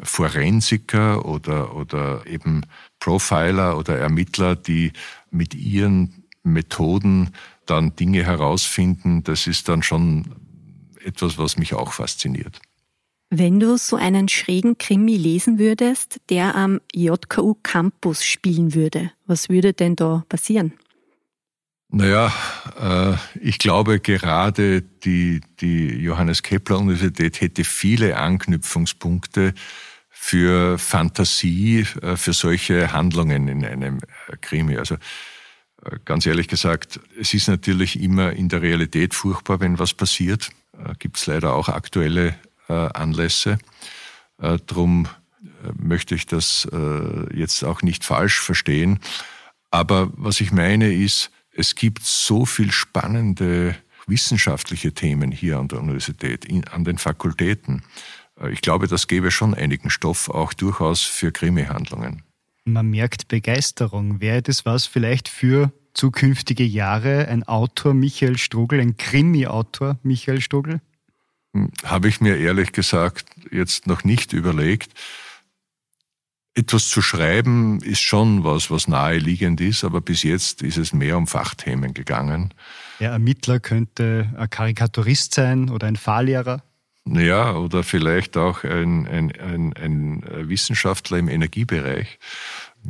Forensiker 0.02 1.26
oder, 1.26 1.76
oder 1.76 2.26
eben 2.26 2.66
Profiler 3.00 3.78
oder 3.78 3.98
Ermittler, 3.98 4.56
die 4.56 4.92
mit 5.30 5.54
ihren 5.54 6.24
Methoden 6.44 7.34
dann 7.66 7.96
Dinge 7.96 8.24
herausfinden. 8.24 9.24
Das 9.24 9.46
ist 9.48 9.70
dann 9.70 9.84
schon 9.84 10.36
etwas, 11.04 11.38
was 11.38 11.58
mich 11.58 11.74
auch 11.74 11.94
fasziniert. 11.94 12.60
Wenn 13.36 13.60
du 13.60 13.78
so 13.78 13.96
einen 13.96 14.30
schrägen 14.30 14.78
Krimi 14.78 15.18
lesen 15.18 15.58
würdest, 15.58 16.22
der 16.30 16.54
am 16.54 16.80
JKU 16.94 17.56
Campus 17.64 18.24
spielen 18.24 18.76
würde, 18.76 19.12
was 19.26 19.50
würde 19.50 19.74
denn 19.74 19.96
da 19.96 20.24
passieren? 20.30 20.74
Naja, 21.90 22.32
äh, 22.80 23.18
ich 23.42 23.58
glaube 23.58 24.00
gerade 24.00 24.84
die, 24.84 25.42
die 25.62 25.96
Johannes 25.96 26.44
Kepler 26.44 26.78
Universität 26.78 27.42
hätte 27.42 27.64
viele 27.64 28.18
Anknüpfungspunkte 28.18 29.56
für 30.12 30.78
Fantasie, 30.78 31.88
äh, 32.04 32.16
für 32.18 32.34
solche 32.34 32.94
Handlungen 32.94 33.48
in 33.48 33.66
einem 33.66 33.98
äh, 33.98 34.38
Krimi. 34.42 34.78
Also 34.78 34.98
ganz 36.06 36.28
ehrlich 36.28 36.48
gesagt, 36.48 37.00
es 37.20 37.34
ist 37.34 37.48
natürlich 37.48 38.00
immer 38.00 38.34
in 38.34 38.48
der 38.48 38.62
Realität 38.62 39.16
furchtbar, 39.16 39.60
wenn 39.60 39.80
was 39.80 39.96
passiert. 39.96 40.52
Gibt 41.00 41.18
es 41.18 41.26
leider 41.26 41.54
auch 41.54 41.68
aktuelle 41.68 42.36
Anlässe. 42.94 43.58
Drum 44.68 45.08
möchte 45.78 46.16
ich 46.16 46.26
das 46.26 46.68
jetzt 47.34 47.64
auch 47.64 47.82
nicht 47.82 48.04
falsch 48.04 48.40
verstehen. 48.40 49.00
Aber 49.72 50.12
was 50.16 50.42
ich 50.42 50.52
meine 50.52 50.94
ist, 50.94 51.32
es 51.56 51.76
gibt 51.76 52.04
so 52.04 52.46
viel 52.46 52.72
spannende 52.72 53.76
wissenschaftliche 54.08 54.94
Themen 54.94 55.32
hier 55.32 55.60
an 55.60 55.68
der 55.68 55.80
Universität, 55.80 56.48
an 56.72 56.84
den 56.84 56.98
Fakultäten. 56.98 57.84
Äh, 58.40 58.52
ich 58.52 58.62
glaube, 58.62 58.88
das 58.88 59.08
gäbe 59.08 59.32
schon 59.32 59.54
einigen 59.54 59.90
Stoff 59.90 60.30
auch 60.30 60.54
durchaus 60.54 61.02
für 61.02 61.32
Krimi-Handlungen. 61.32 62.24
Man 62.66 62.90
merkt 62.90 63.28
Begeisterung. 63.28 64.22
Wäre 64.22 64.42
das 64.42 64.66
was 64.66 64.86
vielleicht 64.86 65.28
für 65.28 65.72
zukünftige 65.94 66.64
Jahre 66.64 67.28
ein 67.28 67.44
Autor 67.44 67.94
Michael 67.94 68.38
Strugel, 68.38 68.80
ein 68.80 68.98
Krimi-Autor 68.98 70.00
Michael 70.04 70.42
Strugel? 70.42 70.82
Hm, 71.54 71.72
habe 71.84 72.08
ich 72.08 72.22
mir 72.22 72.38
ehrlich 72.38 72.72
gesagt 72.72 73.26
jetzt 73.52 73.88
noch 73.88 74.04
nicht 74.04 74.34
überlegt. 74.34 74.92
Etwas 76.56 76.88
zu 76.90 77.02
schreiben 77.02 77.82
ist 77.82 78.02
schon 78.02 78.44
was, 78.44 78.70
was 78.70 78.88
naheliegend 78.88 79.60
ist, 79.60 79.84
aber 79.84 80.02
bis 80.02 80.22
jetzt 80.22 80.62
ist 80.62 80.78
es 80.78 80.94
mehr 80.94 81.18
um 81.18 81.26
Fachthemen 81.26 81.96
gegangen. 81.96 82.54
Der 83.00 83.12
Ermittler 83.12 83.60
könnte 83.60 84.32
ein 84.38 84.50
Karikaturist 84.50 85.34
sein 85.34 85.70
oder 85.70 85.88
ein 85.88 85.96
Fahrlehrer. 85.96 86.64
Ja, 87.06 87.56
oder 87.56 87.84
vielleicht 87.84 88.38
auch 88.38 88.64
ein, 88.64 89.08
ein, 89.08 89.32
ein, 89.34 89.74
ein 89.74 90.48
Wissenschaftler 90.48 91.18
im 91.18 91.28
Energiebereich. 91.28 92.20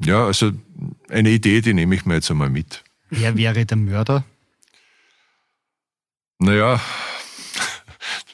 Ja, 0.04 0.26
also 0.26 0.52
eine 1.10 1.30
Idee, 1.30 1.62
die 1.62 1.74
nehme 1.74 1.96
ich 1.96 2.06
mir 2.06 2.16
jetzt 2.16 2.30
einmal 2.30 2.50
mit. 2.50 2.84
Wer 3.10 3.38
wäre 3.38 3.66
der 3.66 3.78
Mörder? 3.78 4.24
Naja, 6.40 6.82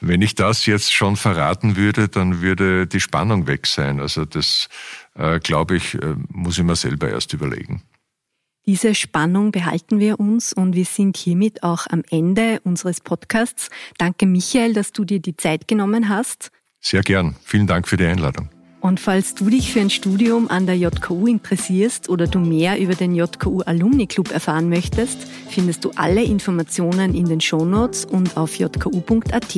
wenn 0.00 0.22
ich 0.22 0.34
das 0.34 0.66
jetzt 0.66 0.92
schon 0.92 1.16
verraten 1.16 1.76
würde, 1.76 2.08
dann 2.08 2.40
würde 2.40 2.86
die 2.86 3.00
Spannung 3.00 3.46
weg 3.46 3.66
sein. 3.66 4.00
Also 4.00 4.24
das, 4.24 4.68
äh, 5.14 5.38
glaube 5.40 5.76
ich, 5.76 5.94
äh, 5.94 6.14
muss 6.28 6.58
ich 6.58 6.64
mir 6.64 6.76
selber 6.76 7.10
erst 7.10 7.32
überlegen. 7.32 7.82
Diese 8.66 8.94
Spannung 8.94 9.52
behalten 9.52 10.00
wir 10.00 10.20
uns 10.20 10.52
und 10.52 10.74
wir 10.74 10.84
sind 10.84 11.16
hiermit 11.16 11.62
auch 11.62 11.86
am 11.88 12.02
Ende 12.10 12.60
unseres 12.64 13.00
Podcasts. 13.00 13.70
Danke 13.98 14.26
Michael, 14.26 14.74
dass 14.74 14.92
du 14.92 15.04
dir 15.04 15.20
die 15.20 15.36
Zeit 15.36 15.66
genommen 15.66 16.08
hast. 16.08 16.50
Sehr 16.78 17.02
gern. 17.02 17.36
Vielen 17.42 17.66
Dank 17.66 17.88
für 17.88 17.96
die 17.96 18.06
Einladung. 18.06 18.48
Und 18.80 18.98
falls 18.98 19.34
du 19.34 19.50
dich 19.50 19.72
für 19.72 19.80
ein 19.80 19.90
Studium 19.90 20.48
an 20.48 20.66
der 20.66 20.76
JKU 20.76 21.26
interessierst 21.26 22.08
oder 22.08 22.26
du 22.26 22.38
mehr 22.38 22.80
über 22.80 22.94
den 22.94 23.14
JKU 23.14 23.60
Alumni 23.60 24.06
Club 24.06 24.32
erfahren 24.32 24.68
möchtest, 24.68 25.26
findest 25.48 25.84
du 25.84 25.90
alle 25.96 26.22
Informationen 26.22 27.14
in 27.14 27.26
den 27.26 27.40
Shownotes 27.40 28.06
und 28.06 28.36
auf 28.36 28.58
jku.at. 28.58 29.56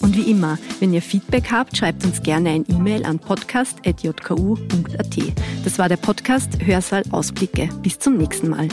Und 0.00 0.16
wie 0.16 0.30
immer, 0.30 0.58
wenn 0.80 0.92
ihr 0.92 1.02
Feedback 1.02 1.50
habt, 1.52 1.76
schreibt 1.76 2.04
uns 2.04 2.22
gerne 2.22 2.50
ein 2.50 2.64
E-Mail 2.68 3.04
an 3.04 3.18
podcast.jku.at. 3.18 5.16
Das 5.64 5.78
war 5.78 5.88
der 5.88 5.96
Podcast 5.96 6.58
Hörsaal 6.64 7.04
Ausblicke. 7.10 7.68
Bis 7.82 7.98
zum 7.98 8.16
nächsten 8.16 8.48
Mal. 8.48 8.68